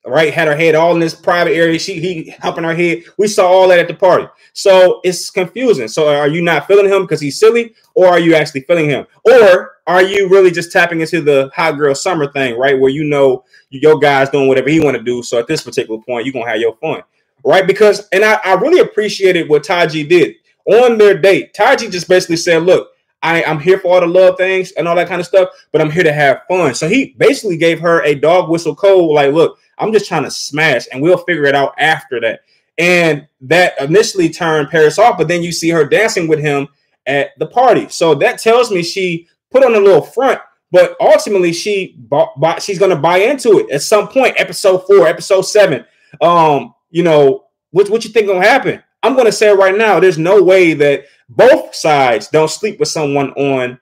Right? 0.06 0.34
Had 0.34 0.48
her 0.48 0.56
head 0.56 0.74
all 0.76 0.94
in 0.94 1.00
this 1.00 1.14
private 1.14 1.52
area. 1.54 1.78
She 1.78 2.00
he 2.00 2.34
helping 2.40 2.64
her 2.64 2.74
head. 2.74 3.04
We 3.18 3.28
saw 3.28 3.48
all 3.48 3.68
that 3.68 3.80
at 3.80 3.88
the 3.88 3.94
party. 3.94 4.26
So 4.54 5.00
it's 5.04 5.30
confusing. 5.30 5.88
So 5.88 6.08
are 6.08 6.28
you 6.28 6.42
not 6.42 6.66
feeling 6.68 6.90
him 6.92 7.02
because 7.02 7.20
he's 7.20 7.40
silly, 7.40 7.74
or 7.94 8.08
are 8.08 8.20
you 8.20 8.34
actually 8.36 8.62
feeling 8.62 8.90
him, 8.90 9.06
or 9.24 9.76
are 9.86 10.02
you 10.02 10.28
really 10.30 10.50
just 10.52 10.72
tapping 10.72 11.02
into 11.02 11.22
the 11.22 11.50
hot 11.54 11.72
girl 11.78 11.94
summer 11.94 12.32
thing, 12.32 12.58
right? 12.58 12.78
Where 12.80 12.90
you 12.92 13.04
know 13.04 13.44
your 13.70 13.98
guy's 13.98 14.30
doing 14.30 14.48
whatever 14.48 14.70
he 14.70 14.80
want 14.80 14.96
to 14.96 15.04
do. 15.04 15.22
So 15.22 15.38
at 15.38 15.48
this 15.48 15.62
particular 15.62 16.00
point, 16.02 16.26
you're 16.26 16.34
gonna 16.34 16.50
have 16.50 16.60
your 16.60 16.76
fun, 16.76 17.02
right? 17.44 17.66
Because 17.66 18.08
and 18.12 18.24
I, 18.24 18.40
I 18.44 18.54
really 18.54 18.80
appreciated 18.80 19.48
what 19.50 19.64
Taji 19.64 20.04
did 20.04 20.36
on 20.66 20.98
their 20.98 21.18
date. 21.18 21.54
Taji 21.54 21.90
just 21.90 22.08
basically 22.08 22.36
said, 22.38 22.64
"Look." 22.64 22.88
I, 23.22 23.44
I'm 23.44 23.60
here 23.60 23.78
for 23.80 23.94
all 23.94 24.00
the 24.00 24.06
love 24.06 24.36
things 24.38 24.72
and 24.72 24.88
all 24.88 24.96
that 24.96 25.08
kind 25.08 25.20
of 25.20 25.26
stuff, 25.26 25.50
but 25.72 25.80
I'm 25.82 25.90
here 25.90 26.04
to 26.04 26.12
have 26.12 26.42
fun. 26.48 26.74
So 26.74 26.88
he 26.88 27.14
basically 27.18 27.56
gave 27.56 27.80
her 27.80 28.02
a 28.04 28.14
dog 28.14 28.50
whistle 28.50 28.76
code, 28.76 29.10
like, 29.12 29.32
look, 29.34 29.58
I'm 29.78 29.92
just 29.92 30.06
trying 30.06 30.24
to 30.24 30.30
smash, 30.30 30.86
and 30.90 31.02
we'll 31.02 31.18
figure 31.18 31.44
it 31.44 31.54
out 31.54 31.74
after 31.78 32.20
that. 32.20 32.40
And 32.78 33.26
that 33.42 33.80
initially 33.80 34.28
turned 34.28 34.68
Paris 34.68 34.98
off, 34.98 35.16
but 35.16 35.28
then 35.28 35.42
you 35.42 35.52
see 35.52 35.70
her 35.70 35.84
dancing 35.84 36.28
with 36.28 36.40
him 36.40 36.68
at 37.06 37.30
the 37.38 37.46
party. 37.46 37.88
So 37.88 38.14
that 38.16 38.38
tells 38.38 38.70
me 38.70 38.82
she 38.82 39.28
put 39.50 39.64
on 39.64 39.74
a 39.74 39.80
little 39.80 40.02
front, 40.02 40.40
but 40.70 40.96
ultimately 41.00 41.52
she 41.52 41.94
bought, 41.98 42.62
she's 42.62 42.78
going 42.78 42.90
to 42.90 42.96
buy 42.96 43.18
into 43.18 43.58
it 43.60 43.70
at 43.70 43.82
some 43.82 44.08
point. 44.08 44.34
Episode 44.38 44.86
four, 44.86 45.06
episode 45.06 45.42
seven. 45.42 45.84
Um, 46.20 46.74
you 46.90 47.02
know 47.02 47.46
what? 47.70 47.88
What 47.88 48.04
you 48.04 48.10
think 48.10 48.26
gonna 48.26 48.42
happen? 48.42 48.82
I'm 49.02 49.14
going 49.14 49.26
to 49.26 49.32
say 49.32 49.50
right 49.50 49.76
now. 49.76 50.00
There's 50.00 50.18
no 50.18 50.42
way 50.42 50.74
that 50.74 51.04
both 51.28 51.74
sides 51.74 52.28
don't 52.28 52.50
sleep 52.50 52.80
with 52.80 52.88
someone 52.88 53.30
on 53.32 53.78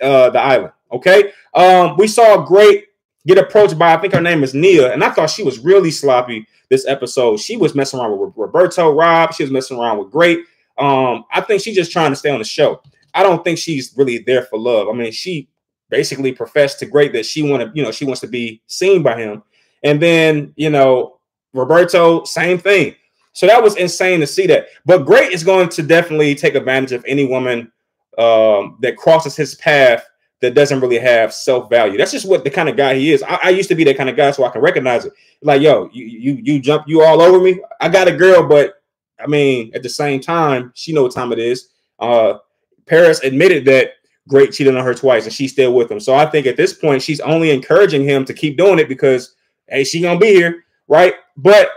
uh, 0.00 0.30
the 0.30 0.40
island. 0.40 0.72
Okay. 0.92 1.32
Um, 1.54 1.96
we 1.96 2.06
saw 2.06 2.42
a 2.42 2.46
great 2.46 2.86
get 3.26 3.38
approached 3.38 3.78
by 3.78 3.94
I 3.94 4.00
think 4.00 4.14
her 4.14 4.20
name 4.20 4.42
is 4.42 4.54
Nia, 4.54 4.92
and 4.92 5.04
I 5.04 5.10
thought 5.10 5.30
she 5.30 5.42
was 5.42 5.58
really 5.58 5.90
sloppy 5.90 6.46
this 6.68 6.86
episode. 6.86 7.40
She 7.40 7.56
was 7.56 7.74
messing 7.74 8.00
around 8.00 8.18
with 8.18 8.32
Roberto 8.36 8.92
Rob. 8.92 9.34
She 9.34 9.42
was 9.42 9.52
messing 9.52 9.78
around 9.78 9.98
with 9.98 10.10
Great. 10.10 10.40
Um, 10.78 11.24
I 11.32 11.40
think 11.40 11.62
she's 11.62 11.76
just 11.76 11.92
trying 11.92 12.10
to 12.10 12.16
stay 12.16 12.30
on 12.30 12.38
the 12.38 12.44
show. 12.44 12.80
I 13.12 13.22
don't 13.22 13.44
think 13.44 13.58
she's 13.58 13.92
really 13.96 14.18
there 14.18 14.42
for 14.42 14.58
love. 14.58 14.88
I 14.88 14.92
mean, 14.92 15.12
she 15.12 15.48
basically 15.90 16.32
professed 16.32 16.78
to 16.78 16.86
Great 16.86 17.12
that 17.12 17.26
she 17.26 17.42
wanted, 17.42 17.72
you 17.74 17.82
know, 17.82 17.90
she 17.90 18.04
wants 18.04 18.20
to 18.20 18.28
be 18.28 18.62
seen 18.66 19.02
by 19.02 19.20
him. 19.20 19.42
And 19.82 20.00
then, 20.00 20.52
you 20.56 20.70
know, 20.70 21.18
Roberto, 21.52 22.24
same 22.24 22.58
thing. 22.58 22.94
So 23.32 23.46
that 23.46 23.62
was 23.62 23.76
insane 23.76 24.20
to 24.20 24.26
see 24.26 24.46
that. 24.46 24.68
But 24.86 25.04
Great 25.04 25.32
is 25.32 25.44
going 25.44 25.68
to 25.70 25.82
definitely 25.82 26.34
take 26.34 26.54
advantage 26.54 26.92
of 26.92 27.04
any 27.06 27.26
woman 27.26 27.72
um, 28.18 28.78
that 28.80 28.96
crosses 28.96 29.36
his 29.36 29.54
path 29.56 30.04
that 30.40 30.54
doesn't 30.54 30.80
really 30.80 30.98
have 30.98 31.32
self 31.32 31.68
value. 31.68 31.98
That's 31.98 32.12
just 32.12 32.28
what 32.28 32.44
the 32.44 32.50
kind 32.50 32.68
of 32.68 32.76
guy 32.76 32.94
he 32.94 33.12
is. 33.12 33.22
I, 33.22 33.38
I, 33.44 33.50
used 33.50 33.68
to 33.68 33.74
be 33.74 33.84
that 33.84 33.96
kind 33.96 34.08
of 34.08 34.16
guy, 34.16 34.30
so 34.30 34.44
I 34.44 34.50
can 34.50 34.62
recognize 34.62 35.04
it. 35.04 35.12
Like, 35.42 35.62
yo, 35.62 35.88
you 35.92 36.04
you 36.04 36.40
you 36.42 36.60
jump 36.60 36.84
you 36.88 37.02
all 37.02 37.20
over 37.20 37.40
me. 37.40 37.60
I 37.80 37.88
got 37.88 38.08
a 38.08 38.16
girl, 38.16 38.46
but 38.46 38.82
I 39.22 39.26
mean, 39.26 39.70
at 39.74 39.82
the 39.82 39.88
same 39.88 40.20
time, 40.20 40.72
she 40.74 40.92
know 40.92 41.02
what 41.02 41.12
time 41.12 41.32
it 41.32 41.38
is. 41.38 41.68
Uh, 41.98 42.38
Paris 42.86 43.22
admitted 43.22 43.64
that 43.66 43.92
Great 44.28 44.52
cheated 44.52 44.76
on 44.76 44.84
her 44.84 44.94
twice, 44.94 45.24
and 45.24 45.32
she's 45.32 45.50
still 45.50 45.74
with 45.74 45.90
him. 45.90 45.98
So 45.98 46.14
I 46.14 46.24
think 46.24 46.46
at 46.46 46.56
this 46.56 46.72
point, 46.72 47.02
she's 47.02 47.20
only 47.20 47.50
encouraging 47.50 48.04
him 48.04 48.24
to 48.26 48.32
keep 48.32 48.56
doing 48.56 48.78
it 48.78 48.88
because 48.88 49.34
hey, 49.66 49.82
she 49.82 50.00
gonna 50.00 50.20
be 50.20 50.32
here, 50.32 50.64
right? 50.86 51.14
But 51.36 51.70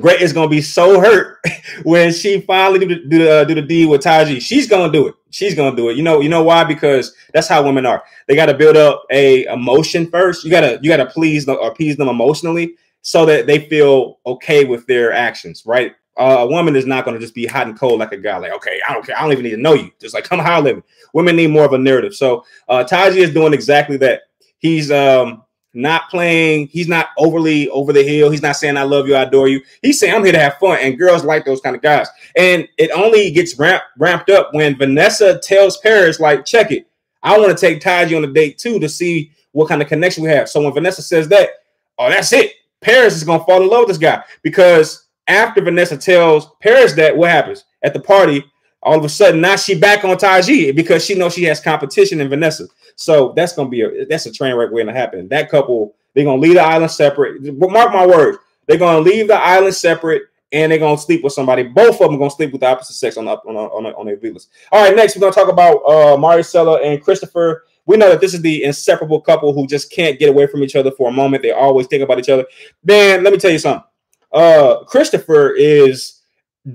Great 0.00 0.20
is 0.20 0.32
gonna 0.32 0.48
be 0.48 0.60
so 0.60 1.00
hurt 1.00 1.38
when 1.84 2.12
she 2.12 2.40
finally 2.42 2.80
do 2.80 2.86
the, 2.86 3.08
do 3.08 3.18
the, 3.18 3.44
do 3.44 3.54
the 3.54 3.62
deed 3.62 3.86
with 3.86 4.02
Taji. 4.02 4.40
She's 4.40 4.68
gonna 4.68 4.92
do 4.92 5.08
it. 5.08 5.14
She's 5.30 5.54
gonna 5.54 5.76
do 5.76 5.88
it. 5.88 5.96
You 5.96 6.02
know, 6.02 6.20
you 6.20 6.28
know 6.28 6.42
why? 6.42 6.64
Because 6.64 7.14
that's 7.32 7.48
how 7.48 7.62
women 7.62 7.86
are. 7.86 8.02
They 8.26 8.36
got 8.36 8.46
to 8.46 8.54
build 8.54 8.76
up 8.76 9.04
a 9.10 9.44
emotion 9.44 10.10
first. 10.10 10.44
You 10.44 10.50
gotta 10.50 10.78
you 10.82 10.90
gotta 10.90 11.06
please 11.06 11.46
them 11.46 11.58
appease 11.62 11.96
them 11.96 12.08
emotionally 12.08 12.74
so 13.02 13.24
that 13.24 13.46
they 13.46 13.68
feel 13.68 14.18
okay 14.26 14.64
with 14.64 14.86
their 14.86 15.12
actions, 15.12 15.64
right? 15.64 15.94
Uh, 16.18 16.38
a 16.40 16.46
woman 16.46 16.74
is 16.74 16.86
not 16.86 17.04
going 17.04 17.14
to 17.14 17.20
just 17.20 17.34
be 17.34 17.46
hot 17.46 17.66
and 17.66 17.78
cold 17.78 18.00
like 18.00 18.10
a 18.10 18.16
guy. 18.16 18.38
Like, 18.38 18.52
okay, 18.52 18.80
I 18.88 18.92
don't 18.94 19.04
care. 19.04 19.16
I 19.16 19.22
don't 19.22 19.32
even 19.32 19.44
need 19.44 19.50
to 19.50 19.58
know 19.58 19.74
you. 19.74 19.92
Just 20.00 20.14
like 20.14 20.24
come 20.24 20.40
holler 20.40 20.70
at 20.70 20.76
me. 20.76 20.82
Women 21.12 21.36
need 21.36 21.50
more 21.50 21.64
of 21.64 21.72
a 21.72 21.78
narrative. 21.78 22.14
So 22.14 22.44
uh, 22.68 22.84
Taji 22.84 23.20
is 23.20 23.32
doing 23.32 23.52
exactly 23.52 23.96
that. 23.98 24.22
He's 24.58 24.90
um 24.90 25.44
not 25.76 26.08
playing. 26.10 26.68
He's 26.68 26.88
not 26.88 27.10
overly 27.18 27.68
over 27.68 27.92
the 27.92 28.02
hill. 28.02 28.30
He's 28.30 28.42
not 28.42 28.56
saying 28.56 28.76
I 28.76 28.82
love 28.82 29.06
you, 29.06 29.14
I 29.14 29.22
adore 29.22 29.48
you. 29.48 29.60
He's 29.82 30.00
saying 30.00 30.14
I'm 30.14 30.24
here 30.24 30.32
to 30.32 30.38
have 30.38 30.58
fun, 30.58 30.78
and 30.80 30.98
girls 30.98 31.24
like 31.24 31.44
those 31.44 31.60
kind 31.60 31.76
of 31.76 31.82
guys. 31.82 32.08
And 32.34 32.66
it 32.78 32.90
only 32.92 33.30
gets 33.30 33.58
ramp, 33.58 33.82
ramped 33.98 34.30
up 34.30 34.48
when 34.52 34.76
Vanessa 34.76 35.38
tells 35.38 35.76
Paris, 35.78 36.18
like, 36.18 36.44
check 36.44 36.72
it. 36.72 36.88
I 37.22 37.38
want 37.38 37.56
to 37.56 37.60
take 37.60 37.80
Taji 37.80 38.14
on 38.14 38.24
a 38.24 38.32
date 38.32 38.58
too 38.58 38.80
to 38.80 38.88
see 38.88 39.32
what 39.52 39.68
kind 39.68 39.82
of 39.82 39.88
connection 39.88 40.22
we 40.22 40.30
have. 40.30 40.48
So 40.48 40.62
when 40.62 40.72
Vanessa 40.72 41.02
says 41.02 41.28
that, 41.28 41.50
oh, 41.98 42.08
that's 42.08 42.32
it. 42.32 42.52
Paris 42.80 43.14
is 43.14 43.24
gonna 43.24 43.44
fall 43.44 43.62
in 43.62 43.68
love 43.68 43.80
with 43.80 43.88
this 43.88 43.98
guy 43.98 44.22
because 44.42 45.06
after 45.26 45.60
Vanessa 45.60 45.96
tells 45.96 46.50
Paris 46.60 46.92
that, 46.94 47.16
what 47.16 47.30
happens 47.30 47.64
at 47.82 47.92
the 47.92 48.00
party? 48.00 48.44
All 48.82 48.96
of 48.96 49.04
a 49.04 49.08
sudden, 49.08 49.40
now 49.40 49.56
she 49.56 49.76
back 49.76 50.04
on 50.04 50.16
Taji 50.16 50.70
because 50.70 51.04
she 51.04 51.14
knows 51.14 51.34
she 51.34 51.42
has 51.44 51.58
competition 51.58 52.20
in 52.20 52.28
Vanessa. 52.28 52.68
So 52.96 53.32
that's 53.36 53.54
gonna 53.54 53.68
be 53.68 53.82
a 53.82 54.06
that's 54.06 54.26
a 54.26 54.32
train 54.32 54.54
wreck 54.56 54.70
waiting 54.72 54.92
to 54.92 54.98
happen. 54.98 55.28
That 55.28 55.50
couple 55.50 55.94
they're 56.14 56.24
gonna 56.24 56.40
leave 56.40 56.54
the 56.54 56.62
island 56.62 56.90
separate. 56.90 57.42
Mark 57.42 57.92
my 57.92 58.06
words, 58.06 58.38
they're 58.66 58.78
gonna 58.78 59.00
leave 59.00 59.28
the 59.28 59.36
island 59.36 59.74
separate 59.74 60.22
and 60.50 60.72
they're 60.72 60.78
gonna 60.78 60.98
sleep 60.98 61.22
with 61.22 61.34
somebody. 61.34 61.62
Both 61.62 62.00
of 62.00 62.10
them 62.10 62.18
gonna 62.18 62.30
sleep 62.30 62.52
with 62.52 62.62
the 62.62 62.68
opposite 62.68 62.94
sex 62.94 63.16
on 63.16 63.26
the, 63.26 63.32
on 63.32 63.56
on, 63.56 63.86
on 63.94 64.06
their 64.06 64.16
villas. 64.16 64.48
All 64.72 64.82
right, 64.82 64.96
next 64.96 65.14
we're 65.14 65.20
gonna 65.20 65.32
talk 65.32 65.52
about 65.52 65.76
uh 65.84 66.16
Marisela 66.16 66.84
and 66.84 67.02
Christopher. 67.02 67.64
We 67.84 67.96
know 67.96 68.08
that 68.08 68.20
this 68.20 68.34
is 68.34 68.40
the 68.40 68.64
inseparable 68.64 69.20
couple 69.20 69.52
who 69.52 69.66
just 69.66 69.92
can't 69.92 70.18
get 70.18 70.28
away 70.28 70.46
from 70.46 70.62
each 70.64 70.74
other 70.74 70.90
for 70.90 71.08
a 71.08 71.12
moment. 71.12 71.42
They 71.42 71.52
always 71.52 71.86
think 71.86 72.02
about 72.02 72.18
each 72.18 72.28
other. 72.28 72.46
Man, 72.82 73.22
let 73.22 73.32
me 73.32 73.38
tell 73.38 73.52
you 73.52 73.58
something. 73.60 73.84
Uh, 74.32 74.82
Christopher 74.84 75.50
is 75.50 76.22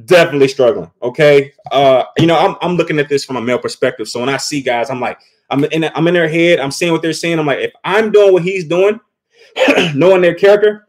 definitely 0.06 0.48
struggling. 0.48 0.90
Okay. 1.02 1.52
Uh, 1.72 2.06
you 2.18 2.28
know, 2.28 2.38
I'm, 2.38 2.56
I'm 2.62 2.78
looking 2.78 2.98
at 2.98 3.10
this 3.10 3.26
from 3.26 3.36
a 3.36 3.42
male 3.42 3.60
perspective. 3.60 4.08
So 4.08 4.22
when 4.22 4.30
I 4.30 4.38
see 4.38 4.62
guys, 4.62 4.90
I'm 4.90 5.02
like, 5.02 5.20
I'm 5.52 5.66
in 5.66 5.84
I'm 5.94 6.08
in 6.08 6.14
their 6.14 6.30
head. 6.30 6.60
I'm 6.60 6.72
seeing 6.72 6.92
what 6.92 7.02
they're 7.02 7.14
saying. 7.14 7.38
I'm 7.38 7.46
like, 7.46 7.60
if 7.60 7.74
I'm 7.84 8.12
doing 8.12 8.34
what 8.34 8.44
he's 8.44 8.66
doing, 8.66 9.00
knowing 9.94 10.22
their 10.22 10.34
character, 10.34 10.88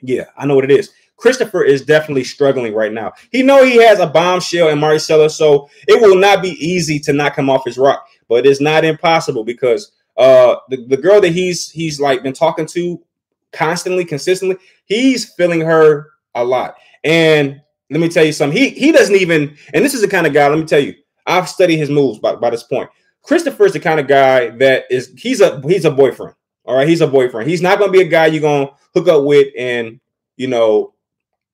yeah, 0.00 0.24
I 0.38 0.46
know 0.46 0.54
what 0.54 0.64
it 0.64 0.70
is. 0.70 0.90
Christopher 1.16 1.64
is 1.64 1.84
definitely 1.84 2.24
struggling 2.24 2.72
right 2.72 2.92
now. 2.92 3.12
He 3.30 3.42
know 3.42 3.62
he 3.62 3.76
has 3.82 4.00
a 4.00 4.06
bombshell 4.06 4.68
in 4.70 4.78
Marisela, 4.78 5.30
so 5.30 5.68
it 5.86 6.00
will 6.00 6.16
not 6.16 6.40
be 6.40 6.50
easy 6.64 6.98
to 7.00 7.12
knock 7.12 7.36
him 7.36 7.50
off 7.50 7.66
his 7.66 7.76
rock, 7.76 8.06
but 8.28 8.46
it's 8.46 8.60
not 8.60 8.84
impossible 8.84 9.44
because 9.44 9.92
uh 10.16 10.56
the, 10.70 10.84
the 10.86 10.96
girl 10.96 11.20
that 11.20 11.32
he's 11.32 11.70
he's 11.70 12.00
like 12.00 12.22
been 12.22 12.32
talking 12.32 12.66
to 12.66 13.02
constantly, 13.52 14.04
consistently, 14.04 14.56
he's 14.86 15.32
feeling 15.34 15.60
her 15.60 16.10
a 16.34 16.44
lot. 16.44 16.76
And 17.04 17.60
let 17.90 18.00
me 18.00 18.08
tell 18.08 18.24
you 18.24 18.32
something. 18.32 18.56
He 18.56 18.70
he 18.70 18.92
doesn't 18.92 19.16
even, 19.16 19.56
and 19.74 19.84
this 19.84 19.94
is 19.94 20.00
the 20.00 20.08
kind 20.08 20.26
of 20.26 20.32
guy, 20.32 20.48
let 20.48 20.58
me 20.58 20.64
tell 20.64 20.80
you, 20.80 20.94
I've 21.26 21.48
studied 21.48 21.76
his 21.76 21.90
moves 21.90 22.18
by, 22.18 22.36
by 22.36 22.50
this 22.50 22.62
point. 22.62 22.88
Christopher's 23.22 23.72
the 23.72 23.80
kind 23.80 24.00
of 24.00 24.06
guy 24.06 24.50
that 24.50 24.84
is 24.90 25.12
he's 25.16 25.40
a 25.40 25.60
he's 25.62 25.84
a 25.84 25.90
boyfriend. 25.90 26.34
All 26.64 26.76
right, 26.76 26.88
he's 26.88 27.00
a 27.00 27.06
boyfriend. 27.06 27.48
He's 27.48 27.62
not 27.62 27.78
gonna 27.78 27.92
be 27.92 28.00
a 28.00 28.08
guy 28.08 28.26
you're 28.26 28.40
gonna 28.40 28.70
hook 28.94 29.08
up 29.08 29.24
with 29.24 29.48
and 29.56 30.00
you 30.36 30.46
know 30.46 30.94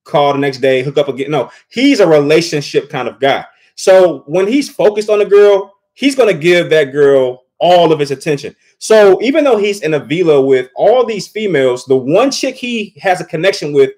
call 0.04 0.32
the 0.32 0.38
next 0.38 0.58
day, 0.58 0.82
hook 0.82 0.98
up 0.98 1.08
again. 1.08 1.30
No, 1.30 1.50
he's 1.68 2.00
a 2.00 2.06
relationship 2.06 2.88
kind 2.88 3.08
of 3.08 3.20
guy. 3.20 3.44
So 3.74 4.20
when 4.26 4.46
he's 4.46 4.70
focused 4.70 5.10
on 5.10 5.20
a 5.20 5.24
girl, 5.24 5.74
he's 5.94 6.14
gonna 6.14 6.34
give 6.34 6.70
that 6.70 6.92
girl 6.92 7.44
all 7.58 7.92
of 7.92 7.98
his 7.98 8.10
attention. 8.10 8.54
So 8.78 9.20
even 9.22 9.44
though 9.44 9.56
he's 9.56 9.82
in 9.82 9.94
a 9.94 9.98
villa 9.98 10.40
with 10.40 10.70
all 10.74 11.04
these 11.04 11.28
females, 11.28 11.84
the 11.84 11.96
one 11.96 12.30
chick 12.30 12.54
he 12.54 12.94
has 13.00 13.20
a 13.20 13.24
connection 13.24 13.72
with, 13.72 13.92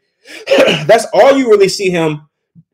that's 0.87 1.07
all 1.13 1.37
you 1.37 1.49
really 1.51 1.69
see 1.69 1.91
him 1.91 2.29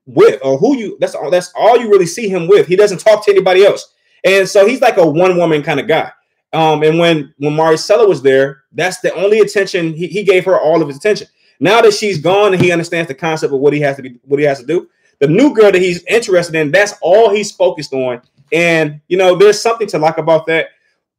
with, 0.06 0.40
or 0.44 0.58
who 0.58 0.76
you 0.76 0.96
that's 1.00 1.14
all 1.14 1.30
that's 1.30 1.52
all 1.54 1.78
you 1.78 1.90
really 1.90 2.06
see 2.06 2.28
him 2.28 2.46
with. 2.46 2.66
He 2.66 2.76
doesn't 2.76 2.98
talk 2.98 3.24
to 3.24 3.30
anybody 3.30 3.64
else. 3.64 3.93
And 4.25 4.49
so 4.49 4.66
he's 4.66 4.81
like 4.81 4.97
a 4.97 5.07
one 5.07 5.37
woman 5.37 5.62
kind 5.62 5.78
of 5.78 5.87
guy. 5.87 6.11
Um, 6.52 6.83
and 6.83 6.99
when 6.99 7.35
when 7.38 7.52
Marisela 7.54 8.09
was 8.09 8.23
there, 8.23 8.62
that's 8.73 9.00
the 9.00 9.12
only 9.14 9.40
attention 9.40 9.93
he, 9.93 10.07
he 10.07 10.23
gave 10.23 10.45
her 10.45 10.59
all 10.59 10.81
of 10.81 10.88
his 10.88 10.97
attention. 10.97 11.26
Now 11.61 11.81
that 11.81 11.95
she's 11.95 12.21
gone 12.21 12.52
and 12.54 12.62
he 12.62 12.73
understands 12.73 13.09
the 13.09 13.14
concept 13.14 13.52
of 13.52 13.61
what 13.61 13.73
he 13.73 13.81
has 13.81 13.97
to 13.97 14.02
be, 14.02 14.19
what 14.25 14.40
he 14.40 14.47
has 14.47 14.61
to 14.61 14.66
do, 14.66 14.88
the 15.21 15.28
new 15.28 15.54
girl 15.54 15.73
that 15.73 15.81
he's 15.81 16.04
interested 16.04 16.54
in, 16.54 16.71
that's 16.71 16.95
all 17.02 17.31
he's 17.31 17.52
focused 17.52 17.93
on. 17.93 18.23
And 18.52 19.00
you 19.09 19.16
know, 19.16 19.35
there's 19.35 19.61
something 19.61 19.87
to 19.88 19.99
like 19.99 20.19
about 20.19 20.47
that, 20.47 20.69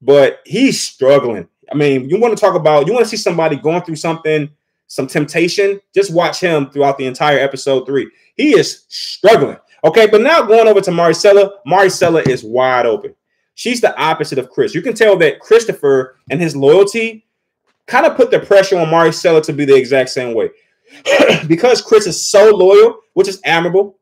but 0.02 0.40
he's 0.46 0.82
struggling. 0.82 1.48
I 1.72 1.76
mean, 1.76 2.10
you 2.10 2.20
want 2.20 2.38
to 2.38 2.40
talk 2.40 2.56
about, 2.56 2.88
you 2.88 2.94
want 2.94 3.06
to 3.06 3.10
see 3.10 3.18
somebody 3.18 3.56
going 3.56 3.82
through 3.82 3.96
something, 3.96 4.50
some 4.88 5.08
temptation, 5.08 5.82
just 5.94 6.14
watch 6.14 6.40
him 6.40 6.70
throughout 6.70 6.98
the 6.98 7.08
entire 7.08 7.40
episode 7.40 7.86
three. 7.86 8.10
He 8.36 8.58
is 8.58 8.86
struggling. 8.88 9.58
Okay, 9.86 10.08
but 10.08 10.22
now 10.22 10.42
going 10.42 10.68
over 10.68 10.82
to 10.82 10.92
Marcella. 10.92 11.60
Marcella 11.65 12.22
is 12.24 12.44
wide 12.44 12.88
open. 12.88 13.13
She's 13.54 13.80
the 13.80 13.96
opposite 14.01 14.39
of 14.39 14.50
Chris. 14.50 14.74
You 14.74 14.82
can 14.82 14.96
tell 14.96 15.15
that 15.18 15.39
Christopher 15.39 16.18
and 16.32 16.42
his 16.42 16.56
loyalty 16.56 17.25
kind 17.86 18.08
of 18.08 18.18
put 18.18 18.32
the 18.32 18.39
pressure 18.39 18.80
on 18.80 18.89
Marcella 18.89 19.42
to 19.44 19.54
be 19.54 19.63
the 19.63 19.75
exact 19.75 20.10
same 20.10 20.34
way. 20.34 20.50
because 21.48 21.84
Chris 21.84 22.08
is 22.08 22.30
so 22.30 22.50
loyal, 22.50 23.00
which 23.13 23.27
is 23.27 23.39
admirable, 23.46 23.98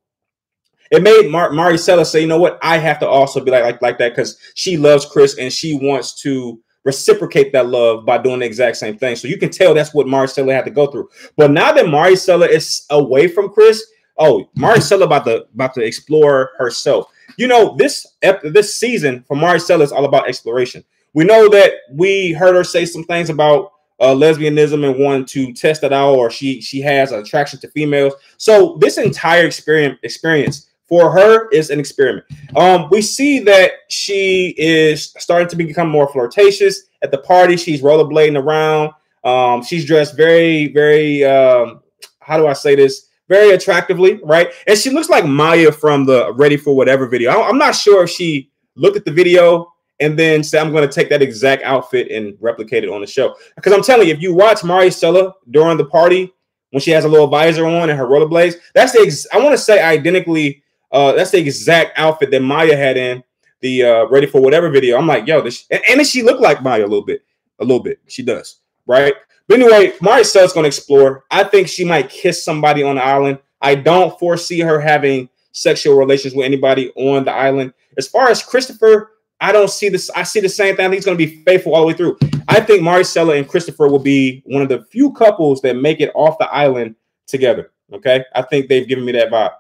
it 0.90 1.04
made 1.04 1.30
Mar- 1.30 1.52
Marisela 1.52 2.06
say, 2.06 2.22
you 2.22 2.28
know 2.28 2.40
what, 2.40 2.60
I 2.62 2.78
have 2.78 3.00
to 3.00 3.08
also 3.08 3.44
be 3.44 3.52
like, 3.52 3.64
like, 3.64 3.82
like 3.82 3.98
that 3.98 4.10
because 4.10 4.38
she 4.56 4.78
loves 4.78 5.06
Chris 5.06 5.38
and 5.38 5.52
she 5.52 5.78
wants 5.78 6.14
to 6.22 6.62
reciprocate 6.86 7.52
that 7.54 7.68
love 7.68 8.06
by 8.06 8.18
doing 8.18 8.40
the 8.40 8.46
exact 8.46 8.78
same 8.78 8.98
thing. 8.98 9.16
So 9.16 9.28
you 9.28 9.38
can 9.38 9.50
tell 9.50 9.74
that's 9.74 9.94
what 9.94 10.08
Marisela 10.08 10.54
had 10.54 10.66
to 10.66 10.72
go 10.72 10.88
through. 10.88 11.10
But 11.36 11.52
now 11.52 11.72
that 11.74 11.86
Marisela 11.86 12.48
is 12.48 12.86
away 12.90 13.28
from 13.28 13.50
Chris, 13.50 13.84
oh, 14.18 14.50
Marisela 14.58 15.04
about 15.04 15.26
to 15.26 15.46
about 15.54 15.74
to 15.76 15.82
explore 15.82 16.52
herself. 16.58 17.08
You 17.38 17.48
know, 17.48 17.76
this 17.76 18.06
this 18.44 18.76
season 18.76 19.24
for 19.28 19.36
Marisela 19.36 19.82
is 19.82 19.92
all 19.92 20.06
about 20.06 20.28
exploration. 20.28 20.84
We 21.14 21.24
know 21.24 21.48
that 21.50 21.74
we 21.92 22.32
heard 22.32 22.56
her 22.56 22.64
say 22.64 22.86
some 22.86 23.04
things 23.04 23.30
about 23.30 23.74
uh, 24.00 24.14
lesbianism 24.14 24.88
and 24.88 25.00
wanting 25.00 25.26
to 25.26 25.54
test 25.54 25.84
it 25.84 25.94
out, 25.94 26.16
or 26.16 26.30
she 26.30 26.62
she 26.62 26.82
has 26.82 27.12
an 27.12 27.20
attraction 27.20 27.60
to 27.62 27.70
females. 27.70 28.14
So 28.38 28.78
this 28.80 28.98
entire 28.98 29.46
experience 29.46 30.00
experience 30.04 30.70
for 30.88 31.12
her 31.12 31.50
is 31.50 31.70
an 31.70 31.80
experiment. 31.80 32.26
Um, 32.56 32.90
we 32.92 33.02
see 33.02 33.40
that 33.40 33.72
she 33.90 34.54
is 34.58 35.14
starting 35.18 35.48
to 35.50 35.56
become 35.56 35.90
more 35.90 36.08
flirtatious 36.12 36.84
at 37.02 37.12
the 37.12 37.20
party. 37.20 37.58
She's 37.58 37.82
rollerblading 37.82 38.40
around. 38.42 38.92
Um, 39.24 39.64
she's 39.64 39.86
dressed 39.86 40.18
very, 40.18 40.68
very. 40.68 41.24
Um, 41.24 41.82
how 42.20 42.38
do 42.38 42.48
I 42.48 42.54
say 42.54 42.76
this? 42.76 43.10
Very 43.34 43.56
attractively, 43.56 44.20
right? 44.24 44.52
And 44.68 44.78
she 44.78 44.92
looks 44.92 45.10
like 45.10 45.26
Maya 45.26 45.72
from 45.72 46.06
the 46.06 46.32
Ready 46.34 46.56
for 46.56 46.76
Whatever 46.76 47.08
video. 47.08 47.42
I'm 47.42 47.58
not 47.58 47.74
sure 47.74 48.04
if 48.04 48.12
she 48.12 48.52
looked 48.76 48.96
at 48.96 49.06
the 49.06 49.12
video 49.12 49.74
and 50.00 50.20
then 50.20 50.44
say 50.44 50.60
I'm 50.60 50.72
going 50.72 50.88
to 50.88 50.94
take 50.94 51.10
that 51.10 51.24
exact 51.24 51.64
outfit 51.64 52.12
and 52.12 52.38
replicate 52.40 52.84
it 52.84 52.92
on 52.92 53.02
the 53.02 53.08
show. 53.08 53.36
Because 53.56 53.74
I'm 53.74 53.82
telling 53.82 54.08
you, 54.08 54.14
if 54.14 54.22
you 54.22 54.36
watch 54.36 54.60
Marisela 54.60 55.34
during 55.50 55.78
the 55.78 55.86
party 55.86 56.32
when 56.70 56.80
she 56.80 56.92
has 56.92 57.06
a 57.06 57.08
little 57.08 57.26
visor 57.26 57.66
on 57.66 57.90
and 57.90 57.98
her 57.98 58.06
rollerblades, 58.06 58.54
that's 58.76 58.92
the 58.92 59.00
ex- 59.00 59.26
I 59.34 59.40
want 59.40 59.54
to 59.54 59.58
say 59.58 59.82
identically. 59.82 60.62
Uh, 60.92 61.14
that's 61.14 61.32
the 61.32 61.40
exact 61.40 61.98
outfit 61.98 62.30
that 62.30 62.42
Maya 62.44 62.78
had 62.78 62.98
in 62.98 63.24
the 63.62 63.82
uh, 63.82 64.06
Ready 64.10 64.28
for 64.28 64.42
Whatever 64.42 64.70
video. 64.70 64.96
I'm 64.96 65.08
like, 65.08 65.26
yo, 65.26 65.42
this, 65.42 65.66
and, 65.72 65.82
and 65.90 66.06
she 66.06 66.22
look 66.22 66.40
like 66.40 66.62
Maya 66.62 66.82
a 66.82 66.86
little 66.86 67.02
bit, 67.04 67.24
a 67.60 67.66
little 67.66 67.82
bit. 67.82 68.00
She 68.06 68.22
does, 68.22 68.60
right? 68.86 69.16
But 69.48 69.60
anyway, 69.60 69.92
Marisela's 70.02 70.54
going 70.54 70.64
to 70.64 70.68
explore. 70.68 71.26
I 71.30 71.44
think 71.44 71.68
she 71.68 71.84
might 71.84 72.10
kiss 72.10 72.44
somebody 72.44 72.84
on 72.84 72.96
the 72.96 73.04
island. 73.04 73.40
I 73.62 73.76
don't 73.76 74.18
foresee 74.20 74.60
her 74.62 74.80
having 74.80 75.30
sexual 75.52 75.96
relations 75.96 76.34
with 76.34 76.46
anybody 76.46 76.92
on 76.96 77.26
the 77.26 77.32
island. 77.32 77.74
As 77.98 78.08
far 78.08 78.30
as 78.30 78.44
Christopher, 78.44 79.12
I 79.40 79.52
don't 79.52 79.70
see 79.70 79.90
this. 79.90 80.10
I 80.12 80.24
see 80.24 80.40
the 80.40 80.50
same 80.50 80.76
thing. 80.76 80.86
I 80.86 80.90
think 80.90 80.96
he's 80.96 81.06
going 81.06 81.18
to 81.18 81.26
be 81.26 81.44
faithful 81.44 81.76
all 81.76 81.82
the 81.82 81.88
way 81.88 81.94
through. 81.94 82.18
I 82.48 82.62
think 82.62 82.82
Marisela 82.82 83.38
and 83.38 83.48
Christopher 83.48 83.88
will 83.88 84.00
be 84.00 84.42
one 84.46 84.62
of 84.62 84.70
the 84.70 84.86
few 84.86 85.12
couples 85.12 85.62
that 85.62 85.76
make 85.76 86.00
it 86.00 86.12
off 86.16 86.38
the 86.38 86.52
island 86.52 86.96
together. 87.28 87.72
Okay. 87.92 88.24
I 88.36 88.42
think 88.44 88.68
they've 88.68 88.88
given 88.88 89.06
me 89.06 89.12
that 89.14 89.30
vibe. 89.30 89.52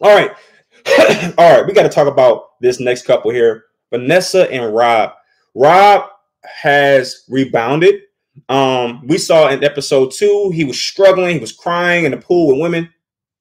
All 0.00 0.14
right. 0.14 0.30
all 1.38 1.56
right. 1.56 1.66
We 1.66 1.72
got 1.72 1.82
to 1.82 1.88
talk 1.88 2.08
about 2.08 2.60
this 2.60 2.80
next 2.80 3.04
couple 3.04 3.30
here 3.30 3.64
Vanessa 3.90 4.50
and 4.50 4.74
Rob. 4.74 5.12
Rob 5.54 6.08
has 6.44 7.24
rebounded. 7.28 8.02
Um, 8.48 9.06
we 9.06 9.18
saw 9.18 9.48
in 9.48 9.62
episode 9.62 10.12
two, 10.12 10.50
he 10.54 10.64
was 10.64 10.80
struggling, 10.80 11.34
he 11.34 11.40
was 11.40 11.52
crying 11.52 12.04
in 12.04 12.12
the 12.12 12.18
pool 12.18 12.48
with 12.48 12.60
women, 12.60 12.88